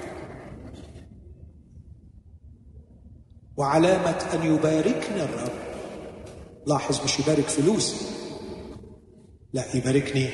[3.57, 5.51] وعلامة أن يباركني الرب.
[6.67, 8.05] لاحظ مش يبارك فلوسي
[9.53, 10.29] لا يباركني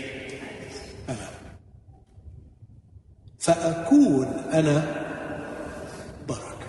[1.10, 1.30] أنا.
[3.40, 5.04] فأكون أنا
[6.28, 6.68] بركة.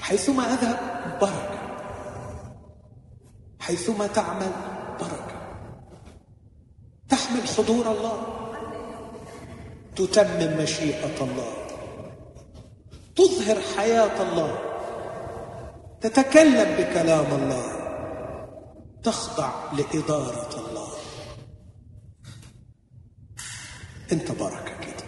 [0.00, 0.78] حيثما أذهب
[1.20, 1.58] بركة.
[3.60, 4.52] حيثما تعمل
[5.00, 5.38] بركة.
[7.08, 8.26] تحمل حضور الله.
[9.96, 11.67] تتمم مشيئة الله.
[13.48, 14.58] تظهر حياة الله.
[16.00, 17.64] تتكلم بكلام الله.
[19.02, 20.88] تخضع لإدارة الله.
[24.12, 25.04] انت بركه كده.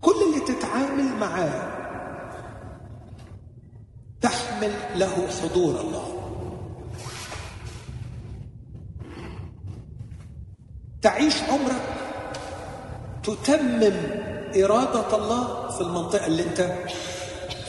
[0.00, 1.74] كل اللي تتعامل معاه
[4.20, 6.20] تحمل له حضور الله.
[11.02, 11.82] تعيش عمرك
[13.22, 14.24] تتمم
[14.56, 16.60] إرادة الله في المنطقة اللي أنت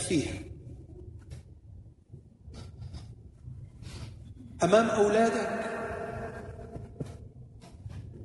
[0.08, 0.34] فيها.
[4.64, 5.66] أمام أولادك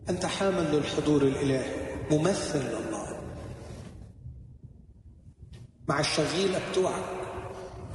[0.08, 3.20] أنت حامل للحضور الإلهي ممثل لله.
[5.88, 7.04] مع الشغيلة بتوعك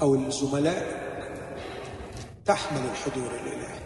[0.01, 1.05] أو الزملاء
[2.45, 3.79] تحمل الحضور الإلهي.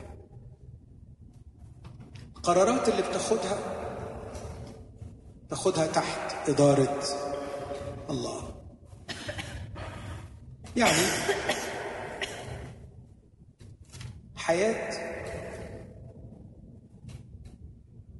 [2.36, 3.58] القرارات اللي بتاخدها
[5.50, 7.00] تاخدها تحت إدارة
[8.10, 8.62] الله.
[10.76, 11.02] يعني
[14.36, 15.10] حياة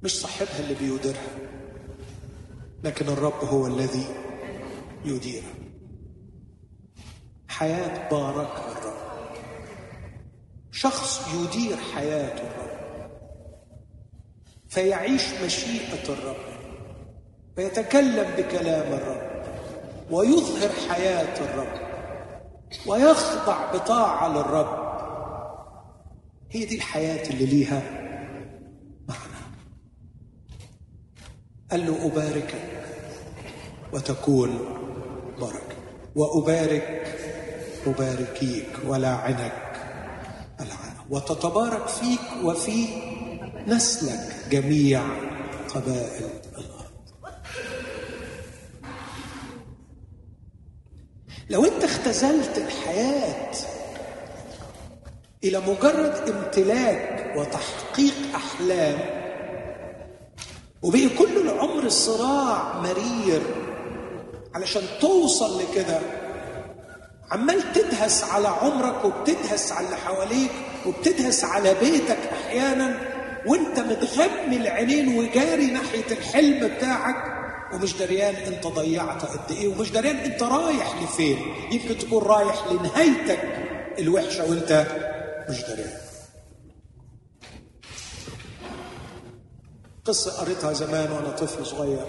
[0.02, 1.38] مش صاحبها اللي بيديرها
[2.84, 4.06] لكن الرب هو الذي
[5.04, 5.54] يديرها.
[7.48, 9.00] حياة باركها الرب
[10.72, 13.10] شخص يدير حياة الرب.
[14.68, 16.36] فيعيش مشيئة الرب.
[17.56, 19.29] فيتكلم بكلام الرب.
[20.10, 21.80] ويظهر حياة الرب
[22.86, 24.90] ويخضع بطاعة للرب.
[26.50, 27.82] هي دي الحياة اللي ليها
[29.08, 29.40] معنى.
[31.70, 32.54] قال له أباركك
[33.92, 34.58] وتكون
[35.40, 35.76] بركة
[36.16, 37.16] وأبارك
[37.86, 39.52] أباركيك ولاعنك
[40.60, 42.86] العنة وتتبارك فيك وفي
[43.66, 45.02] نسلك جميع
[45.74, 46.79] قبائل لو
[52.10, 53.50] انت اختزلت الحياة
[55.44, 58.98] إلى مجرد امتلاك وتحقيق أحلام
[60.82, 63.42] وبقي كل العمر صراع مرير
[64.54, 66.00] علشان توصل لكده.
[67.30, 70.52] عمال تدهس على عمرك وبتدهس على اللي حواليك
[70.86, 72.96] وبتدهس على بيتك أحيانا
[73.46, 77.39] وانت متغمي العينين وجاري ناحية الحلم بتاعك.
[77.74, 81.54] ومش دريان انت ضيعت قد إيه ومش دريان أنت رايح لفين.
[81.72, 83.42] يمكن تكون رايح لنهايتك
[83.98, 84.86] الوحشة وأنت
[85.50, 86.00] مش دريان.
[90.04, 92.06] قصة قريتها زمان وأنا طفل صغير.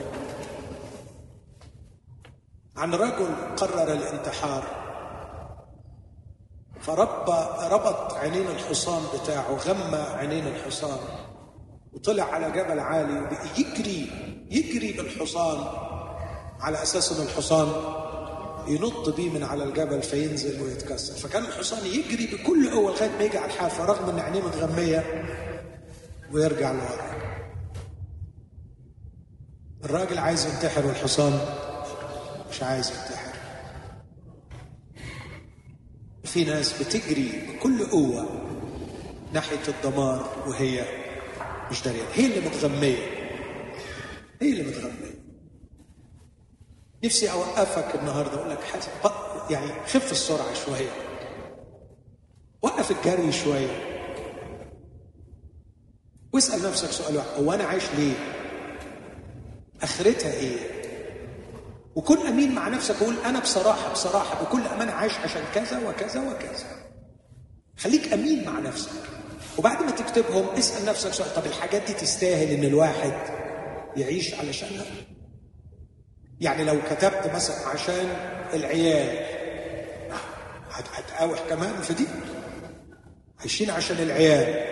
[2.78, 4.82] عن رجل قرر الانتحار.
[6.82, 11.00] فربى ربط عينين الحصان بتاعه غمى عينين الحصان.
[11.94, 14.10] وطلع على جبل عالي يجري
[14.52, 15.66] يجري بالحصان.
[16.60, 17.68] على أساس إن الحصان
[18.68, 21.14] ينط بيه من على الجبل فينزل ويتكسر.
[21.14, 25.26] فكان الحصان يجري بكل قوة لغاية ما يجي على الحافة رغم إن عينيه متغمية
[26.32, 27.12] ويرجع لورا.
[29.84, 31.40] الراجل عايز ينتحر والحصان
[32.50, 33.32] مش عايز ينتحر.
[36.24, 38.30] في ناس بتجري بكل قوة
[39.34, 41.01] ناحية الدمار وهي
[41.72, 42.98] مش دريان هي اللي متغمية.
[44.42, 45.22] هي اللي متغمية.
[47.04, 48.60] نفسي أوقفك النهارده أقول لك
[49.50, 50.90] يعني خف السرعة شوية.
[52.62, 53.88] وقف الجري شوية.
[56.34, 58.14] واسأل نفسك سؤال واحد هو أنا عايش ليه؟
[59.82, 60.58] آخرتها إيه؟
[61.96, 66.66] وكن أمين مع نفسك وقول أنا بصراحة بصراحة بكل أمانة عايش عشان كذا وكذا وكذا.
[67.78, 69.21] خليك أمين مع نفسك.
[69.58, 73.14] وبعد ما تكتبهم اسأل نفسك سؤال طب الحاجات دي تستاهل إن الواحد
[73.98, 74.86] يعيش علشانها
[76.42, 78.08] يعني لو كتبت مثلا عشان
[78.54, 79.26] العيال
[80.72, 82.08] هتقاوح كمان في دي؟
[83.40, 84.72] عايشين عشان العيال.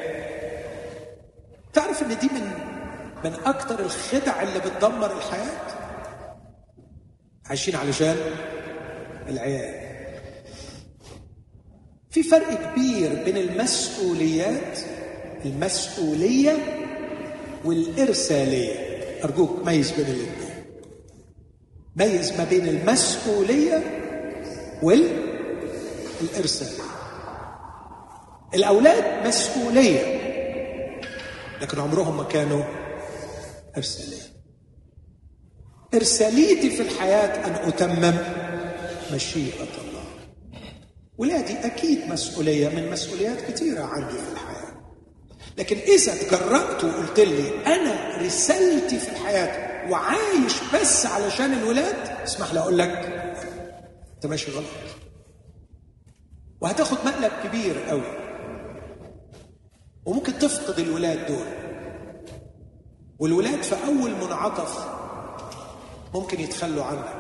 [1.73, 2.51] تعرف إن دي من
[3.23, 5.61] من أكتر الخدع اللي بتدمر الحياة؟
[7.45, 8.17] عايشين علشان
[9.29, 9.78] العيال.
[12.09, 14.79] في فرق كبير بين المسؤوليات
[15.45, 16.57] المسؤولية
[17.65, 18.89] والإرسالية.
[19.23, 20.49] أرجوك ميز بين الاثنين
[21.95, 23.83] ميز ما بين المسؤولية
[24.83, 26.83] والإرسالية.
[28.53, 30.19] الأولاد مسؤولية
[31.61, 32.63] لكن عمرهم ما كانوا
[33.77, 34.21] إرسالية.
[35.93, 38.17] إرساليتي في الحياة أن أتمم
[39.13, 39.67] مشيئة.
[39.81, 39.88] الله
[41.19, 44.73] ولادي أكيد مسؤولية من مسؤوليات كثيرة عندي في الحياة.
[45.57, 52.59] لكن إذا تجرأت وقلت لي أنا رسالتي في الحياة وعايش بس علشان الولاد اسمح لي
[52.59, 52.89] أقول لك
[54.15, 54.65] أنت ماشي غلط.
[56.61, 58.19] وهتاخد مقلب كبير قوي.
[60.05, 61.45] وممكن تفقد الولاد دول.
[63.19, 64.87] والولاد في أول منعطف
[66.13, 67.18] ممكن يتخلوا عنك.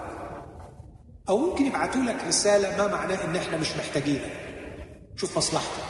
[1.29, 4.31] أو ممكن يبعتوا لك رسالة ما معناه إن إحنا مش محتاجينك.
[5.15, 5.83] شوف مصلحتك.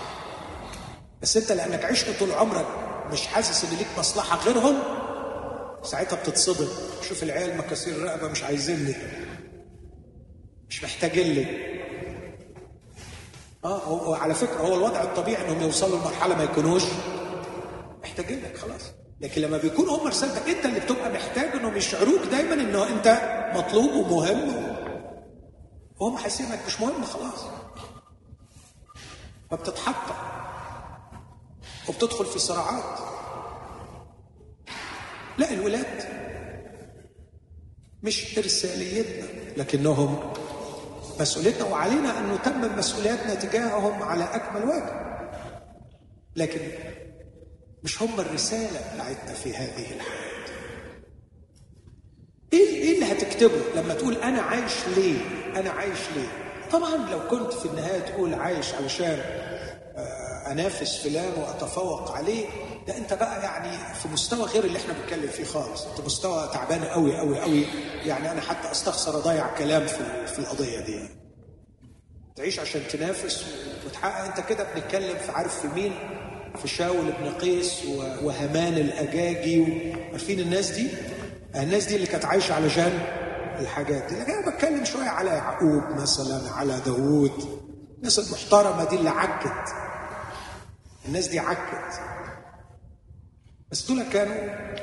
[1.22, 2.66] بس أنت لأنك عشت طول عمرك
[3.12, 4.76] مش حاسس إن ليك مصلحة غيرهم
[5.84, 6.68] ساعتها بتتصدم.
[7.10, 8.96] شوف العيال مكاسير الرقبة مش عايزيني.
[10.70, 11.70] مش محتاجين لي.
[13.66, 16.84] آه على فكرة هو الوضع الطبيعي إنهم يوصلوا لمرحلة ما يكونوش
[18.04, 18.82] محتاجين لك خلاص.
[19.22, 23.18] لكن لما بيكون هم رسالتك أنت اللي بتبقى محتاج إنهم يشعروك دايما إنه أنت
[23.56, 24.69] مطلوب ومهم.
[26.18, 27.46] حاسين انك مش مهم خلاص.
[29.52, 30.16] فبتتحطم
[31.90, 33.00] وبتدخل في صراعات.
[35.38, 36.20] لا الولاد
[38.04, 39.28] مش إرساليتنا
[39.58, 40.34] لكنهم
[41.20, 45.10] مسؤوليتنا وعلينا أن نتمم مسؤولياتنا تجاههم على أكمل وجه.
[46.36, 46.60] لكن
[47.84, 50.29] مش هم الرسالة بتاعتنا في هذه الحياة.
[52.54, 55.18] إيه إيه اللي هتكتبه لما تقول أنا عايش ليه؟
[55.56, 56.28] أنا عايش ليه؟
[56.72, 59.20] طبعا لو كنت في النهاية تقول عايش علشان
[59.98, 62.46] آه، أنافس فلان وأتفوق عليه
[62.88, 65.86] ده أنت بقى يعني في مستوى غير اللي إحنا بنتكلم فيه خالص.
[65.86, 67.66] أنت مستوى تعبان قوي قوي قوي
[68.06, 71.00] يعني أنا حتى أستخسر أضيع كلام في في القضية دي.
[72.36, 73.46] تعيش عشان تنافس
[73.86, 74.26] وتحقق.
[74.26, 75.94] أنت كده بنتكلم في عارف في مين؟
[76.62, 77.74] في شاول بن قيس
[78.24, 79.66] وهمان الأجاجي
[80.12, 80.88] عارفين الناس دي؟
[81.56, 83.00] الناس دي اللي كانت عايشة علشان
[83.60, 84.20] الحاجات دي.
[84.20, 87.60] لكن أنا بتكلم شوية على يعقوب مثلا على داوود.
[87.98, 89.70] الناس المحترمة دي اللي عكت.
[91.08, 92.00] الناس دي عكت.
[93.72, 94.36] بس دول كانوا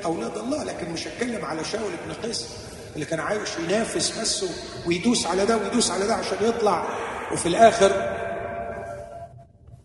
[0.05, 2.47] أولاد الله لكن مش هتكلم على شاول بن قيس
[2.95, 4.45] اللي كان عايش ينافس بس
[4.87, 6.85] ويدوس على ده ويدوس على ده عشان يطلع.
[7.33, 7.91] وفي الآخر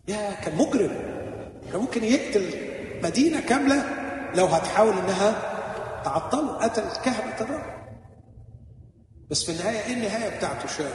[0.07, 1.13] يا كان مجرم.
[1.71, 2.49] كان ممكن يقتل
[3.03, 3.83] مدينة كاملة
[4.35, 5.52] لو هتحاول إنها
[6.05, 7.83] تعطلوا قتل كهنة الرب.
[9.31, 10.89] بس في النهاية إيه النهاية بتاعته شاول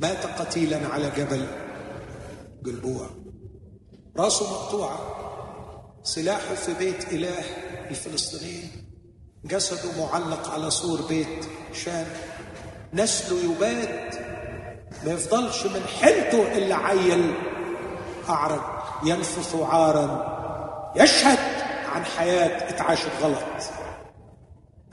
[0.00, 1.46] مات قتيلا على جبل
[2.62, 3.06] جلبوع.
[4.16, 4.98] راسه مقطوعة.
[6.02, 7.44] سلاحه في بيت إله
[7.90, 8.70] الفلسطينيين.
[9.44, 12.06] جسده معلق على سور بيت شام.
[12.94, 14.14] نسله يباد
[15.04, 17.34] ما يفضلش من حيلته إلا عيل
[18.28, 18.60] أعرج
[19.04, 20.34] ينفث عارا
[20.96, 21.53] يشهد.
[21.94, 23.62] عن حياة اتعاشت غلط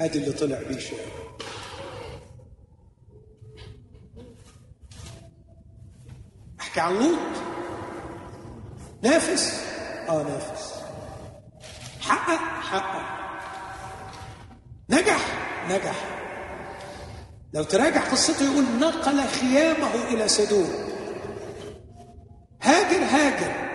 [0.01, 0.99] ادي اللي طلع بيه شيء
[6.61, 7.19] أحكي عن لوط
[9.01, 9.63] نافس.
[10.09, 10.73] آه نافس.
[12.01, 13.05] حقق حقق.
[14.89, 15.25] نجح
[15.69, 15.95] نجح.
[17.53, 20.69] لو تراجع قصته يقول نقل خيامه إلى سدوم
[22.61, 23.70] هاجر هاجر.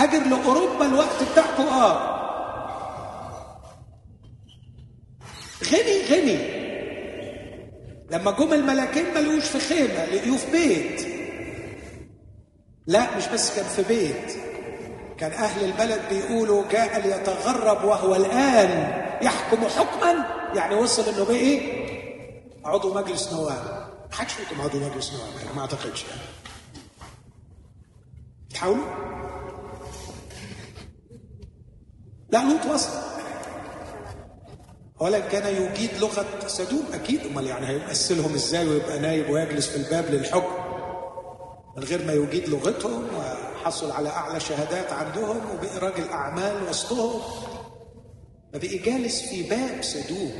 [0.00, 2.20] هاجر لأوروبا الوقت بتاعكم آه.
[5.72, 6.60] غني غني.
[8.10, 11.06] لما جم الملاكين ما لقوش في خيمة لقيوه في بيت.
[12.86, 14.36] لا مش بس كان في بيت.
[15.18, 19.00] كان أهل البلد بيقولوا جاء ليتغرب وهو الآن.
[19.22, 20.26] يحكم حكما.
[20.54, 21.80] يعني وصل إنه بقى إيه؟
[22.64, 23.88] عضو مجلس نواب.
[24.10, 26.20] ما حدش عضو مجلس نواب ما أعتقدش يعني.
[28.54, 29.19] تحاولوا؟
[32.32, 32.90] لا لوط وصل
[35.00, 40.04] اولا كان يجيد لغة سدوم أكيد أمال يعني هيمثلهم إزاي ويبقى نايب ويجلس في الباب
[40.14, 40.54] للحكم
[41.76, 47.20] من غير ما يجيد لغتهم وحصل على أعلى شهادات عندهم وبقي راجل اعمال وسطهم
[48.52, 50.32] فبقي جالس في باب سدوم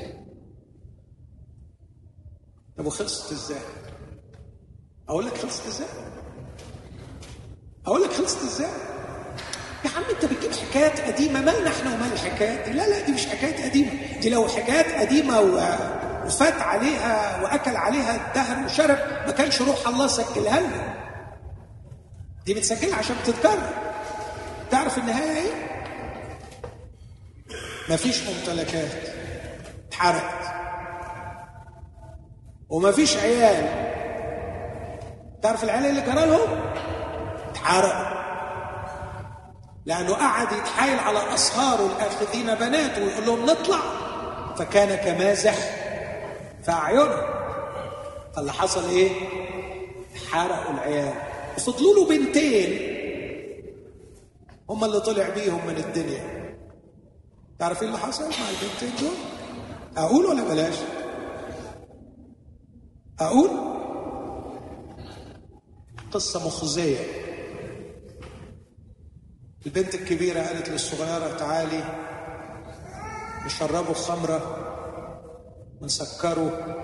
[2.79, 3.61] طب وخلصت إزاي؟
[5.09, 5.89] أقول لك خلصت إزاي؟
[7.87, 8.71] أقول لك خلصت إزاي؟
[9.85, 13.27] يا عم انت بتجيب حكايات قديمة مالنا إحنا ومال الحكايات؟ دي لا لا دي مش
[13.27, 13.91] حكايات قديمة.
[14.21, 15.41] دي لو حكايات قديمة
[16.27, 20.95] وفات عليها وأكل عليها الدهر وشرب ما كانش روح الله سجلها لنا.
[22.47, 23.69] دي بتسجلها عشان بتتكرر.
[24.71, 25.53] تعرف النهاية إيه؟
[27.91, 28.91] مفيش ممتلكات
[29.89, 30.51] اتحرقت.
[32.69, 33.91] ومفيش عيال.
[35.43, 36.61] تعرف العيال اللي جرى لهم
[37.51, 38.21] اتحرقوا.
[39.91, 43.79] لأنه قعد يتحايل على أصهاره الآخذين بناته ويقول لهم نطلع
[44.57, 45.55] فكان كمازح
[46.65, 47.23] في أعينهم
[48.37, 49.11] فاللي حصل إيه؟
[50.31, 51.13] حرقوا العيال
[51.57, 52.91] وفضلوا له بنتين
[54.71, 56.55] هم اللي طلع بيهم من الدنيا
[57.59, 59.17] تعرفين اللي حصل مع البنتين دول؟
[59.97, 60.75] أقول ولا بلاش؟
[63.21, 63.51] أقول؟
[66.13, 67.20] قصة مخزية
[69.67, 71.85] البنت الكبيرة قالت للصغيرة تعالي
[73.47, 74.67] نشربه خمرة
[75.81, 76.77] ونسكره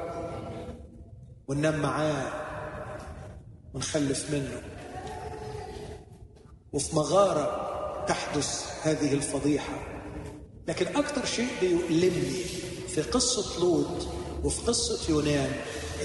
[1.49, 2.33] وننام معاه
[3.75, 4.63] ونخلف منه.
[6.73, 7.67] وفي مغارة
[8.09, 9.79] تحدث هذه الفضيحة.
[10.69, 12.45] لكن أكثر شيء بيؤلمني
[12.89, 14.07] في قصة لوط
[14.45, 15.53] وفي قصة يونان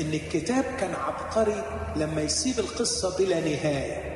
[0.01, 1.63] إن الكتاب كان عبقري
[1.95, 4.10] لما يسيب القصة بلا نهاية.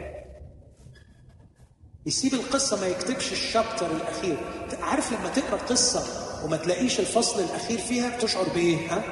[2.06, 4.38] يسيب القصة ما يكتبش الشابتر الأخير.
[4.82, 6.04] عارف لما تقرأ قصة
[6.46, 9.04] وما تلاقيش الفصل الأخير فيها بتشعر بإيه؟ ها؟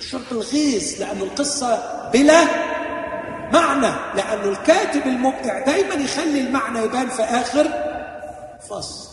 [0.00, 1.82] تشعر بالغيظ لأن القصة
[2.12, 2.44] بلا
[3.52, 7.68] معنى لأنه الكاتب المبدع دايما يخلي المعنى يبان في آخر
[8.70, 9.10] فصل.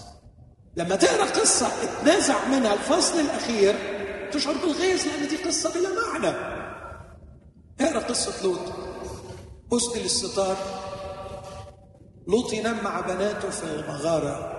[0.77, 3.75] لما تقرأ قصة اتنازع منها الفصل الأخير
[4.33, 6.35] تشعر بالغيظ لأن دي قصة بلا معنى.
[7.81, 8.59] اقرا قصة لوط
[9.73, 10.57] اسدل الستار
[12.27, 14.53] لوط ينام مع بناته في المغارة.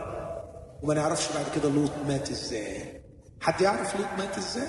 [0.83, 3.03] وما نعرفش بعد كده لوط مات إزاي.
[3.41, 4.69] حد يعرف لوط مات إزاي؟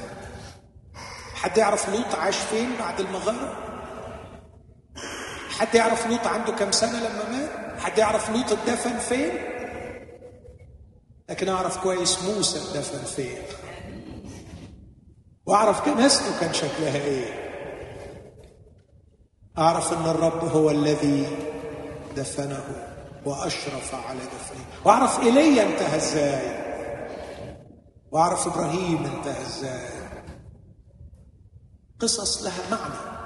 [1.36, 3.58] حد يعرف لوط عاش فين بعد المغارة؟
[5.50, 9.32] حد يعرف لوط عنده كم سنة لما مات؟ حد يعرف لوط اتدفن فين؟
[11.30, 13.38] لكن أعرف كويس موسى اتدفن فين.
[15.45, 17.50] وأعرف كنيسته كان شكلها إيه.
[19.58, 21.28] أعرف إن الرب هو الذي
[22.18, 22.89] دفنه.
[23.26, 26.70] وأشرف على دفنه وأعرف ايليا انتهى إزاي
[28.11, 29.89] وأعرف إبراهيم انتهى إزاي
[31.99, 33.20] قصص لها معنى.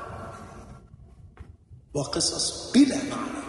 [1.93, 3.43] وقصص بلا معنى.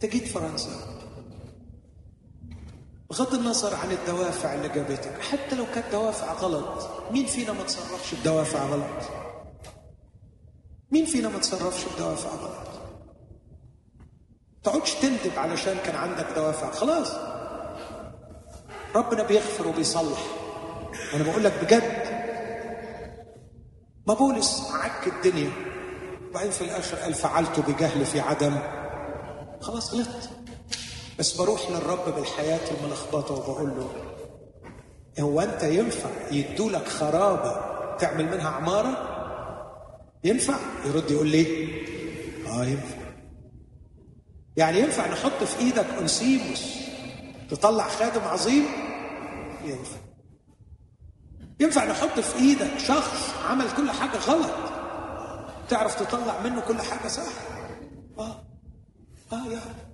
[0.00, 0.70] تجد فرنسا.
[3.10, 8.14] بغض النظر عن الدوافع اللي جابتك حتى لو كانت دوافع غلط مين فينا ما تصرفش
[8.14, 9.27] بدوافع غلط؟
[10.90, 12.68] مين فينا ما تصرفش بدوافع غلط؟
[14.62, 17.12] تقعدش تندب علشان كان عندك دوافع خلاص.
[18.94, 20.18] ربنا بيغفر وبيصلح.
[21.12, 22.18] وأنا بقول لك بجد.
[24.06, 25.50] ما بولس عك الدنيا.
[26.30, 28.58] وبعدين في الآخر قال فعلت بجهل في عدم.
[29.60, 30.30] خلاص غلطت.
[31.18, 33.90] بس بروح للرب بالحياة الملخبطة وبقول له
[35.20, 37.60] هو أنت ينفع يدولك خرابة
[37.96, 39.17] تعمل منها عمارة؟
[40.24, 41.46] ينفع؟ يرد يقول لي
[42.46, 42.98] آه ينفع.
[44.56, 46.74] يعني ينفع نحط في إيدك أنسيموس
[47.50, 48.64] تطلع خادم عظيم؟
[49.64, 49.96] ينفع.
[51.60, 54.50] ينفع نحط في إيدك شخص عمل كل حاجة غلط؟
[55.68, 57.32] تعرف تطلع منه كل حاجة صح؟
[58.18, 58.44] آه.
[59.32, 59.88] يا رب.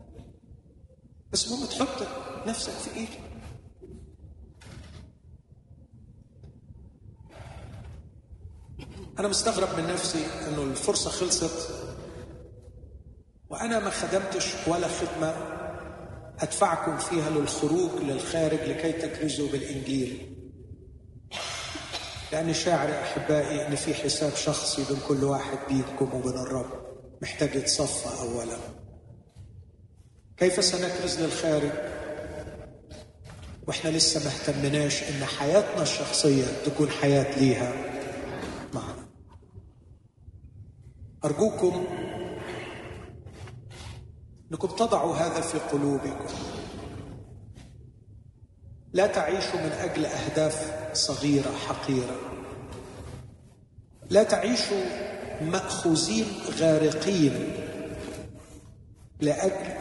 [1.32, 2.06] بس المهم تحط
[2.46, 3.23] نفسك في ايده
[9.18, 11.68] أنا مستغرب من نفسي إنه الفرصة خلصت
[13.48, 15.34] وأنا ما خدمتش ولا خدمة
[16.38, 20.36] أدفعكم فيها للخروج للخارج لكي تكرزوا بالإنجيل.
[22.32, 26.70] لاني شاعر أحبائي إن في حساب شخصي بين كل واحد بينكم وبين الرب
[27.22, 28.56] محتاج يتصفى اولا.
[30.36, 31.70] كيف سنكرز للخارج؟
[33.66, 37.93] وإحنا لسه ما اهتمناش إن حياتنا الشخصية تكون حياة ليها.
[41.24, 41.84] أرجوكم
[44.52, 46.34] أنكم تضعوا هذا في قلوبكم.
[48.92, 52.16] لا تعيشوا من أجل أهداف صغيرة حقيرة.
[54.10, 54.84] لا تعيشوا
[55.40, 56.26] مأخوذين
[56.58, 57.52] غارقين
[59.20, 59.72] لأجل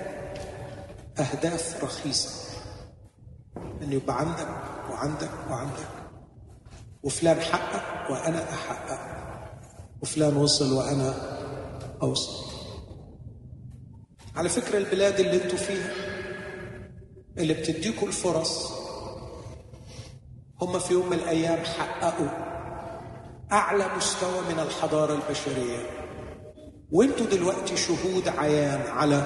[1.19, 2.29] أهداف رخيصة.
[3.81, 4.47] أن يبقى عندك
[4.89, 5.87] وعندك وعندك
[7.03, 9.22] وفلان حقق وأنا أحقق.
[10.03, 11.13] وفلان وصل وأنا
[12.01, 12.53] أوصل.
[14.35, 15.91] على فكرة البلاد اللي أنتوا فيها
[17.37, 18.71] اللي بتديكوا الفرص
[20.61, 22.27] هم في يوم من الأيام حققوا
[23.51, 25.77] أعلى مستوى من الحضارة البشرية.
[26.91, 29.25] وانتوا دلوقتي شهود عيان على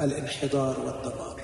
[0.00, 1.40] الانحدار والدمار.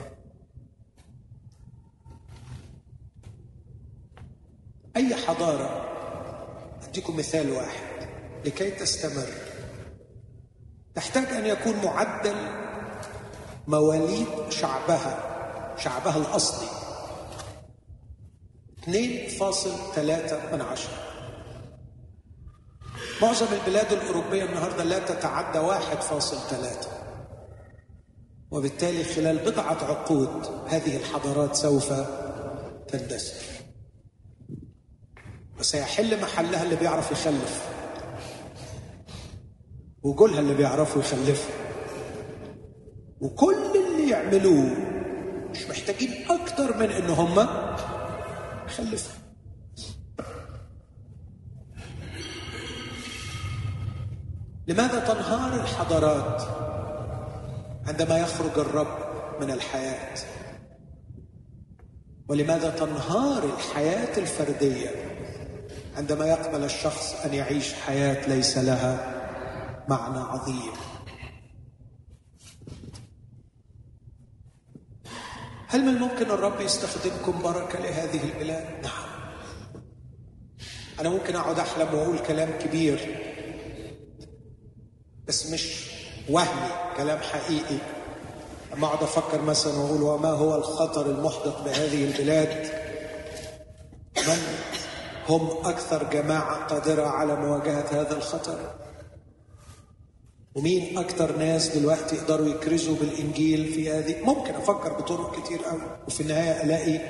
[4.96, 5.86] أي حضارة؟
[6.88, 7.89] أديكم مثال واحد.
[8.44, 9.28] لكي تستمر.
[10.94, 12.36] تحتاج أن يكون معدل
[13.66, 15.26] مواليد شعبها
[15.78, 16.68] شعبها الأصلي.
[18.86, 21.06] 2.3 من عشرة.
[23.22, 26.88] معظم البلاد الأوروبية النهاردة لا تتعدى 1.3
[28.50, 31.92] وبالتالي خلال بضعة عقود هذه الحضارات سوف
[32.88, 33.44] تندثر.
[35.58, 37.69] وسيحل محلها اللي بيعرف يخلف.
[40.02, 41.54] وجولها اللي بيعرفوا يخلفوا.
[43.20, 44.76] وكل اللي يعملوه
[45.50, 47.46] مش محتاجين أكتر من ان هم
[48.66, 49.14] يخلفوا
[54.68, 56.42] لماذا تنهار الحضارات
[57.86, 58.98] عندما يخرج الرب
[59.40, 60.14] من الحياة؟
[62.28, 64.90] ولماذا تنهار الحياة الفردية
[65.96, 69.19] عندما يقبل الشخص أن يعيش حياة ليس لها؟
[69.90, 70.72] معنى عظيم.
[75.66, 79.10] هل من الممكن الرب يستخدمكم بركة لهذه البلاد نعم.
[81.00, 83.16] أنا ممكن أقعد أحلم وأقول كلام كبير
[85.28, 85.90] بس مش
[86.28, 87.78] وهمي كلام حقيقي.
[88.72, 92.72] أما أقعد أفكر مثلا وأقول وما هو الخطر المحدق بهذه البلاد
[94.28, 94.38] من
[95.28, 98.89] هم أكثر جماعة قادرة على مواجهة هذا الخطر؟
[100.54, 105.80] ومين أكثر ناس دلوقتي يقدروا يكرزوا بالإنجيل في هذه؟ ممكن أفكر بطرق كتير قوي.
[106.06, 107.00] وفي النهاية ألاقي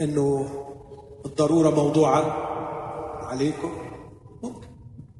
[0.00, 0.48] إنه
[1.24, 2.22] الضرورة موضوعة
[3.26, 3.72] عليكم.
[4.42, 4.66] ممكن.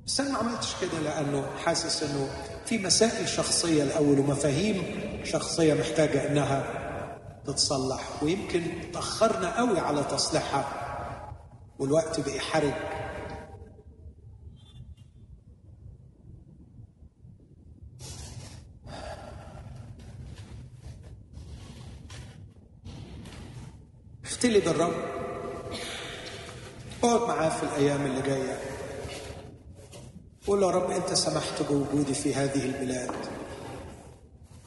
[0.07, 2.29] بس أنا ما عملتش كده لأنه حاسس إنه
[2.67, 4.83] في مسائل شخصية الأول ومفاهيم
[5.25, 6.65] شخصية محتاجة إنها
[7.47, 8.23] تتصلح.
[8.23, 8.63] ويمكن
[8.93, 10.65] تأخرنا قوي على تصليحها.
[11.79, 12.73] والوقت بقي حرج
[24.43, 24.93] اختلي بالرب
[27.05, 28.59] اقعد معاه في الأيام اللي جاية.
[30.47, 33.11] قول له يا رب أنت سمحت بوجودي في هذه البلاد.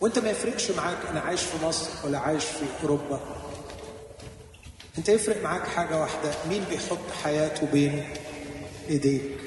[0.02, 3.20] وأنت ما يفرقش معاك أنا عايش في مصر ولا عايش في أوروبا.
[4.98, 8.04] أنت يفرق معاك حاجة واحدة مين بيحط حياته بين
[8.90, 9.38] إيديك؟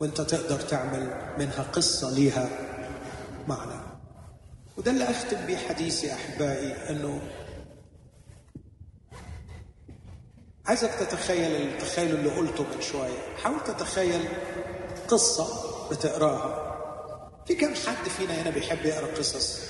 [0.00, 2.48] وأنت تقدر تعمل منها قصة ليها
[3.48, 3.80] معنى.
[4.76, 7.20] وده اللي أختم بيه حديثي أحبائي إنه
[10.66, 13.36] عايزك تتخيل التخيل اللي قلته من شوية.
[13.42, 14.28] حاول تتخيل
[15.08, 15.46] قصة
[15.90, 16.70] بتقراها.
[17.46, 19.60] في كم حد فينا هنا بيحب يقرأ قصص؟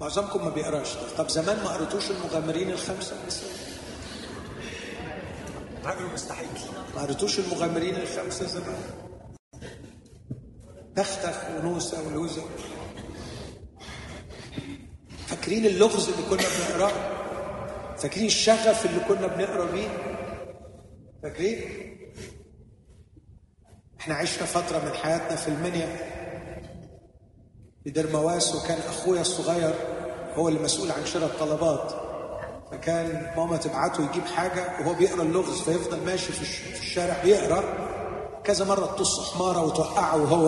[0.00, 0.88] معظمكم ما بيقراش
[1.18, 3.48] طب زمان ما قريتوش المغامرين الخمسة؟ مثلا
[5.84, 6.48] راجل مستحيل.
[6.96, 8.82] ما قريتوش المغامرين الخمسة زمان؟
[10.96, 12.42] تختخ ونوسة ولوزة.
[15.50, 16.92] فاكرين اللغز اللي كنا بنقراه؟
[17.98, 19.88] فاكرين الشغف اللي كنا بنقرا بيه؟
[21.22, 21.60] فاكرين؟
[24.00, 25.96] إحنا عشنا فترة من حياتنا في المنيا.
[27.84, 29.74] في دير مواس وكان أخويا الصغير
[30.34, 31.92] هو اللي مسؤول عن شراء الطلبات.
[32.72, 37.64] فكان ماما تبعته يجيب حاجة وهو بيقرأ اللغز فيفضل ماشي في الشارع بيقرأ.
[38.44, 40.46] كذا مرة تطص حمارة وتوقعه وهو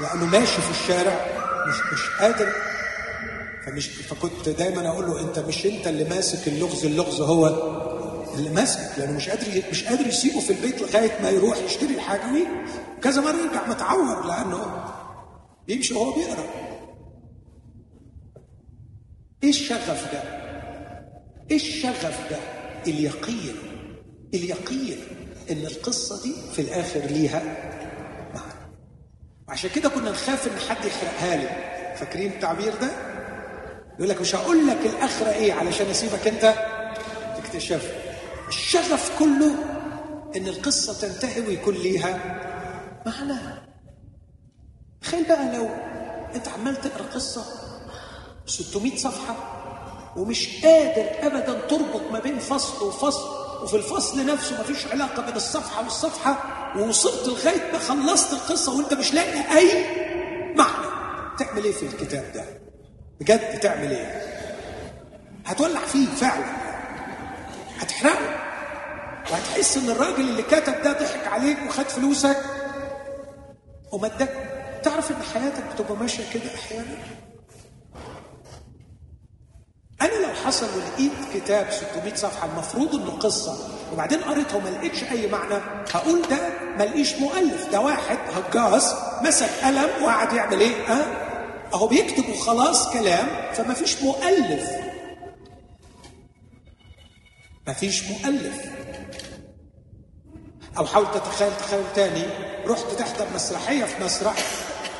[0.00, 1.26] لأنه ماشي في الشارع
[1.68, 2.52] مش مش قادر
[3.66, 7.46] فمش فكنت دايما أقول له أنت مش أنت اللي ماسك اللغز اللغز هو
[8.34, 12.32] اللي ماسك لأنه مش قادر مش قادر يسيبه في البيت لغاية ما يروح يشتري الحاجة
[12.32, 12.46] وي
[13.02, 14.84] كذا مرة يرجع متعور لأنه
[15.66, 16.44] بيمشي وهو بيقرأ
[19.42, 20.22] إيه الشغف ده؟
[21.50, 22.36] إيه الشغف ده؟
[22.86, 23.56] اليقين
[24.34, 24.96] اليقين
[25.50, 27.42] إن القصة دي في الآخر ليها
[28.34, 28.70] معنى
[29.48, 33.09] عشان كده كنا نخاف إن حد يحرقها لي فاكرين التعبير ده؟
[34.00, 36.54] يقول لك مش هقول لك الآخرة إيه علشان أسيبك أنت
[37.38, 37.92] تكتشف.
[38.48, 39.54] الشغف كله
[40.36, 42.18] إن القصة تنتهي ويكون ليها
[43.06, 43.38] معنى
[45.02, 45.68] تخيل بقى لو
[46.34, 47.44] أنت عمال تقرأ قصة
[48.46, 49.36] 600 صفحة
[50.16, 53.28] ومش قادر ابدا تربط ما بين فصل وفصل
[53.62, 56.44] وفي الفصل نفسه ما فيش علاقة بين الصفحة والصفحة
[56.78, 59.84] ووصلت لغاية ما خلصت القصة وأنت مش لاقي أي
[60.56, 60.86] معنى.
[61.38, 62.59] تعمل إيه في الكتاب ده؟
[63.20, 64.22] بجد تعمل إيه؟
[65.46, 66.44] هتولع فيه فعلا.
[67.80, 68.36] هتحرقه.
[69.30, 72.36] وهتحس إن الراجل اللي كتب ده ضحك عليك وخد فلوسك.
[73.92, 74.28] ومدك
[74.82, 76.96] تعرف إن حياتك بتبقى ماشية كده أحيانا؟
[80.02, 85.26] أنا لو حصل ولقيت كتاب 600 صفحة المفروض إنه قصة وبعدين قريتها وما لقيتش أي
[85.26, 85.54] معنى
[85.94, 86.36] هقول ده
[86.78, 91.29] ما لقيش مؤلف ده واحد هجاص مسك قلم وقعد يعمل إيه؟ ها؟ أه؟
[91.74, 94.70] أهو بيكتب وخلاص كلام فما فيش مؤلف.
[97.66, 98.64] ما فيش مؤلف.
[100.78, 102.22] أو حاول تتخيل تخيل تاني.
[102.66, 104.34] رحت تحضر مسرحيه في مسرح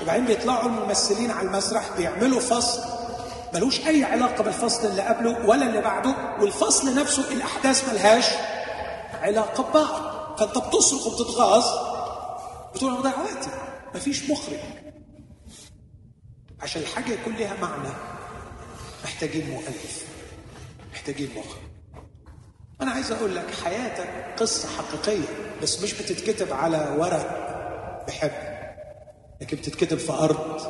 [0.03, 2.81] وبعدين بيطلعوا الممثلين على المسرح بيعملوا فصل.
[3.55, 8.25] ملوش أي علاقة بالفصل اللي قبله ولا اللي بعده والفصل نفسه الأحداث ملهاش
[9.23, 10.11] علاقة ببعض.
[10.39, 11.65] فأنت بتصرخ وبتتغاظ
[12.75, 13.51] بتقول أنا بضيع وقتي
[13.95, 14.90] مفيش مخرج.
[16.63, 17.89] عشان الحاجة يكون لها معنى.
[19.05, 20.05] محتاجين مؤلف.
[20.93, 21.71] محتاجين مخرج.
[22.83, 25.29] أنا عايز أقول لك حياتك قصة حقيقية
[25.63, 27.27] بس مش بتتكتب على ورق
[28.09, 28.31] بحب
[29.41, 30.61] لكن بتتكتب في أرض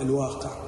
[0.00, 0.66] الواقع.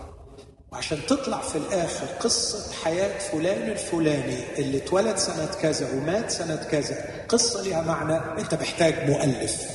[0.72, 7.24] وعشان تطلع في الآخر قصة حياة فلان الفلاني اللي اتولد سنة كذا ومات سنة كذا
[7.28, 9.70] قصة لها معنى أنت محتاج مؤلف.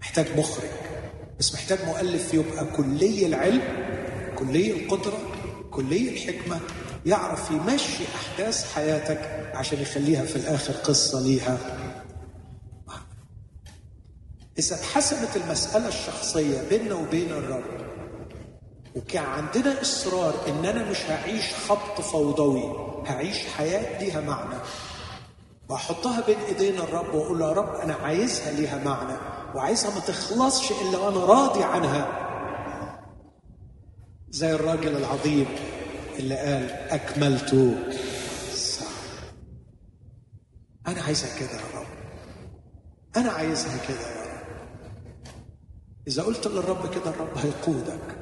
[0.00, 0.70] محتاج مخرج.
[1.38, 3.62] بس محتاج مؤلف يبقى كلي العلم
[4.38, 5.18] كلي القدرة
[5.70, 6.60] كلي الحكمة
[7.06, 11.58] يعرف يمشي أحداث حياتك عشان يخليها في الآخر قصة ليها.
[14.58, 17.64] إذا اتحسمت المسألة الشخصية بيننا وبين الرب
[18.96, 22.62] وكان عندنا إصرار إن أنا مش هعيش خبط فوضوي
[23.06, 24.54] هعيش حياة ليها معنى
[25.68, 29.18] وأحطها بين إيدين الرب وأقول يا رب أنا عايزها ليها معنى.
[29.54, 32.18] وعايزها ما تخلصش إلا وأنا راضي عنها.
[34.30, 35.46] زي الراجل العظيم
[36.18, 37.54] اللي قال أكملت
[38.52, 38.90] الساعة
[40.86, 41.86] أنا عايزها كده يا رب.
[43.16, 44.42] أنا عايزها كده يا رب.
[46.08, 48.16] إذا قلت للرب كده الرب هيقودك.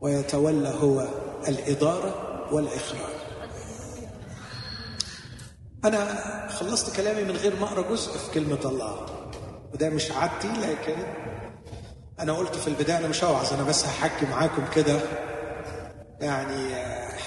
[0.00, 1.08] ويتولى هو
[1.48, 2.14] الإدارة
[2.54, 3.16] والإخراج.
[5.84, 9.15] أنا خلصت كلامي من غير ما أقرأ جزء في كلمة الله.
[9.74, 10.94] وده مش عادتي لكن
[12.20, 15.00] أنا قلت في البداية أنا مش هوعظ أنا بس هحكي معاكم كده
[16.20, 16.74] يعني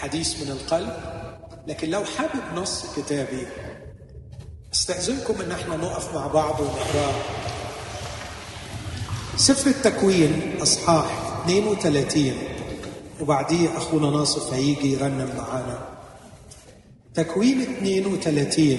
[0.01, 0.93] حديث من القلب.
[1.67, 3.47] لكن لو حابب نص كتابي
[4.73, 7.13] أستأذنكم إن إحنا نقف مع بعض ونقرأ.
[9.37, 12.33] سفر التكوين أصحاح 32
[13.21, 15.79] وبعديه أخونا ناصف هيجي يرنم معانا.
[17.13, 18.77] تكوين 32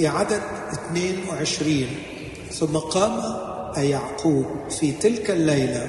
[0.00, 0.42] في عدد
[0.72, 1.86] 22
[2.52, 3.22] ثم قام
[3.76, 5.88] يعقوب في تلك الليلة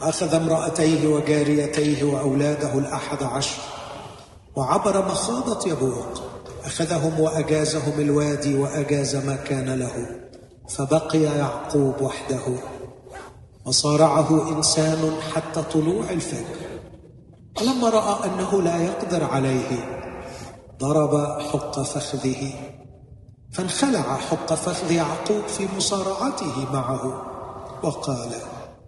[0.00, 3.58] أخذ امرأتيه وجاريتيه وأولاده الأحد عشر
[4.56, 6.22] وعبر مخاضة يبوق
[6.64, 10.06] أخذهم وأجازهم الوادي وأجاز ما كان له
[10.68, 12.58] فبقي يعقوب وحده.
[13.64, 16.56] وصارعه إنسان حتى طلوع الفجر.
[17.60, 20.00] ولما رأى أنه لا يقدر عليه
[20.78, 22.69] ضرب حق فخذه.
[23.52, 27.26] فانخلع حق فخذ يعقوب في مصارعته معه.
[27.82, 28.34] وقال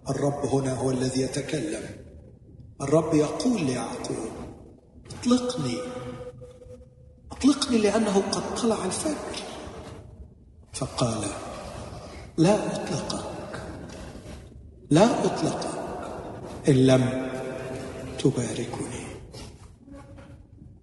[0.09, 1.83] الرب هنا هو الذي يتكلم.
[2.81, 4.31] الرب يقول ليعقوب
[5.19, 5.77] اطلقني.
[7.31, 9.43] اطلقني لأنه قد طلع الفجر.
[10.73, 11.27] فقال
[12.37, 13.61] لا أطلقك.
[14.89, 15.69] لا أطلقك
[16.67, 17.31] إن لم
[18.19, 19.03] تباركني.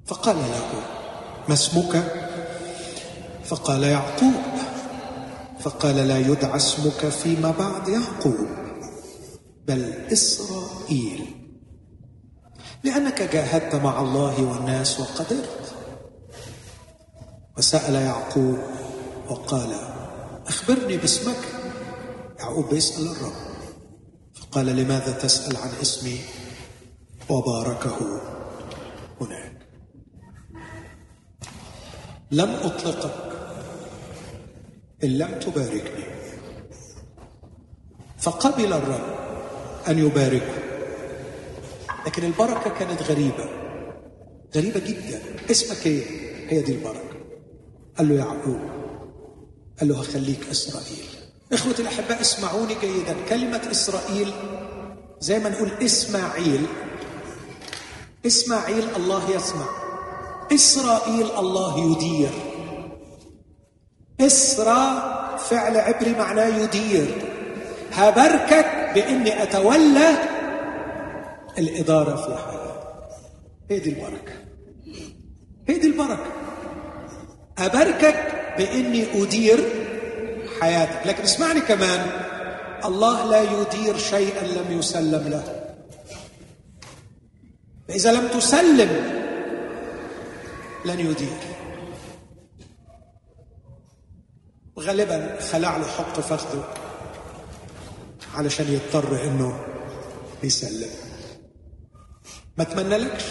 [0.06, 0.82] فقال له
[1.48, 2.29] ما اسمك؟
[3.50, 4.42] فقال يعقوب
[5.60, 8.48] فقال لا يدعى اسمك فيما بعد يعقوب
[9.66, 11.26] بل إسرائيل.
[12.84, 15.74] لأنك جاهدت مع الله والناس وقدرت.
[17.58, 18.58] وسأل يعقوب
[19.28, 19.74] وقال
[20.46, 21.44] أخبرني باسمك.
[22.38, 23.32] يعقوب بيسأل الرب.
[24.34, 26.20] فقال لماذا تسأل عن اسمي؟
[27.28, 28.20] وباركه
[29.20, 29.58] هناك.
[32.30, 33.29] لم أطلقك
[35.04, 36.04] إن لم تباركني.
[38.18, 39.18] فقبل الرب
[39.88, 40.54] أن يباركه
[42.06, 43.44] لكن البركة كانت غريبة.
[44.56, 45.22] غريبة جدا.
[45.50, 46.04] اسمك إيه؟
[46.48, 47.10] هي دي البركة.
[47.98, 48.60] قال له يعقوب.
[49.80, 51.04] قال له هخليك إسرائيل.
[51.52, 53.16] إخوتي الأحباء اسمعوني جيدا.
[53.28, 54.32] كلمة إسرائيل
[55.20, 56.66] زي ما نقول إسماعيل.
[58.26, 59.68] إسماعيل الله يسمع.
[60.54, 62.49] إسرائيل الله يدير.
[64.20, 65.02] إسرى
[65.38, 67.06] فعل عبري معناه يدير.
[67.92, 70.10] هباركك بإني أتولى
[71.58, 72.70] الإدارة في حياتك
[73.70, 74.32] هي دي البركة.
[75.68, 76.32] هي دي البركة.
[77.58, 79.58] أباركك بإني أدير
[80.60, 81.06] حياتك.
[81.06, 82.06] لكن اسمعني كمان.
[82.84, 85.62] الله لا يدير شيئا لم يسلم له.
[87.88, 88.90] فإذا لم تسلم
[90.84, 91.49] لن يدير.
[94.80, 96.64] غالبا خلع له حق فخذه
[98.34, 99.64] علشان يضطر إنه
[100.42, 100.90] يسلم.
[102.58, 103.24] ما اتمنى لكش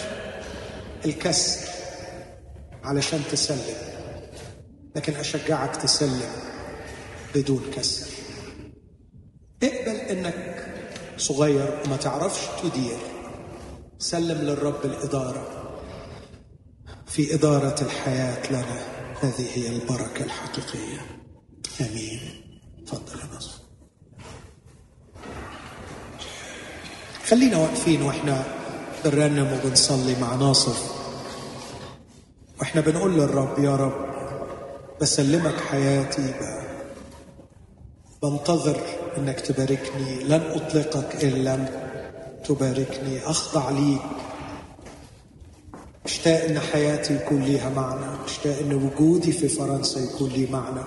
[1.04, 1.68] الكسر
[2.84, 3.76] علشان تسلم
[4.96, 6.32] لكن أشجعك تسلم
[7.34, 8.06] بدون كسر.
[9.62, 10.66] اقبل إنك
[11.18, 12.98] صغير وما تعرفش تدير.
[13.98, 15.46] سلم للرب الإدارة.
[17.06, 18.80] في إدارة الحياة لنا
[19.22, 21.19] هذه هي البركة الحقيقية.
[21.80, 22.20] أمين.
[22.86, 23.50] تفضل يا نصر
[27.28, 28.44] خلينا واقفين وإحنا
[29.04, 30.74] بنرنم وبنصلي مع ناصر.
[32.60, 34.10] وإحنا بنقول للرب يا رب
[35.00, 36.34] بسلمك حياتي
[38.22, 38.80] بنتظر
[39.18, 41.68] إنك تباركني لن أطلقك إن لم
[42.44, 44.02] تباركني أخضع ليك
[46.04, 50.84] أشتاق إن حياتي يكون ليها معنى أشتاق إن وجودي في فرنسا يكون لي معنى.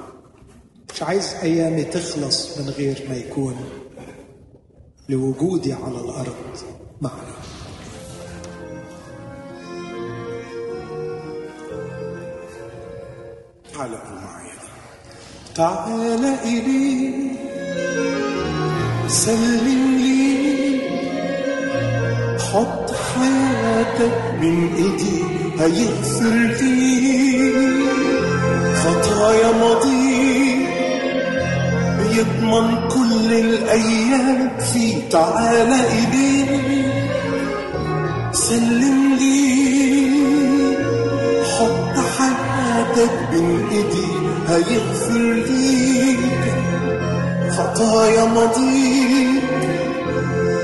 [0.94, 3.56] مش عايز أيامي تخلص من غير ما يكون
[5.10, 6.36] لوجودي على الأرض
[7.02, 7.34] معنى
[13.74, 14.54] تعال معايا
[15.56, 17.14] تعال إلي.
[19.08, 20.80] سلم لي.
[22.39, 25.24] حط حياتك من إيدي.
[25.60, 27.54] هيغفر لي.
[28.76, 30.03] خطايا ماضية.
[32.18, 36.45] يضمن كل الأيام في تعال إلي.
[38.32, 39.53] سلم لي
[41.57, 44.07] حط حياتك بين إيدي
[44.47, 46.20] هيغفر ليك
[47.51, 49.43] خطايا ماضيك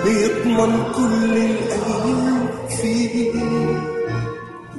[0.05, 2.45] بيضمن كل الأيام
[2.81, 3.33] فيك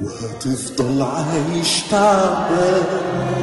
[0.03, 3.40] وهتفضل عايش تعبان.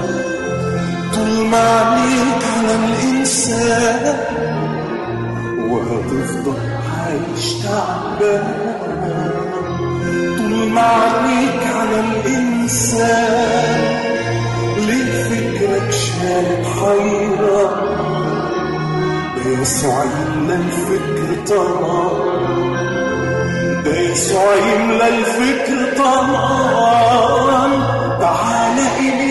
[1.51, 4.17] ما عينيك على الإنسان.
[5.71, 6.59] وهتفضل
[6.99, 8.47] عايش تعبان.
[10.39, 13.81] طول ما عينيك على الإنسان.
[14.87, 17.65] ليه فكرك شال حيرة؟
[19.37, 22.13] ده يسوع يملى الفكر طمان
[23.85, 27.71] ده يسوع يملى الفكر طمان
[28.21, 29.28] تعال إليه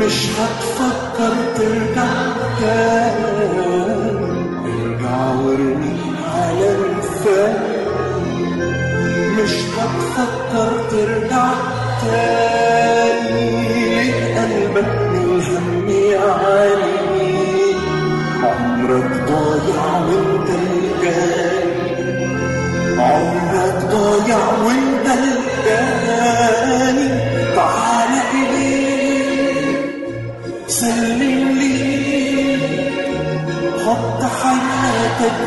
[0.00, 2.12] مش هتفكر ترجع
[2.60, 3.48] تاني.
[4.64, 5.96] ارجع وارمي
[6.34, 7.60] على الفات
[9.38, 11.50] مش هتفكر ترجع
[12.02, 12.47] تاني.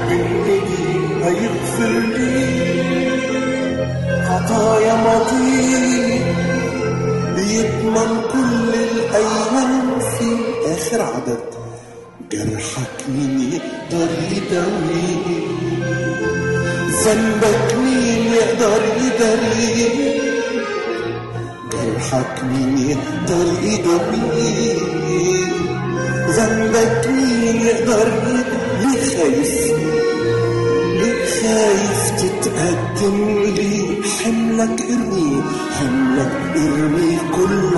[0.09, 0.85] بين ايدي
[1.23, 2.71] هيغفر لي
[4.29, 6.19] خطايا ماضي
[7.35, 10.35] بيضمن كل الأيام في
[10.73, 11.39] اخر عدد.
[12.31, 15.47] جرحك مين يقدر يداويه
[17.05, 20.21] ذنبك مين يقدر يداريه
[21.73, 24.77] جرحك مين يقدر يداويه
[26.29, 28.60] ذنبك مين يقدر يداويه
[28.91, 29.71] خايف
[30.99, 33.73] ليه خايف تتقدم لي.
[34.23, 35.43] حملك إرمي
[35.79, 37.70] حملك إرمي كله.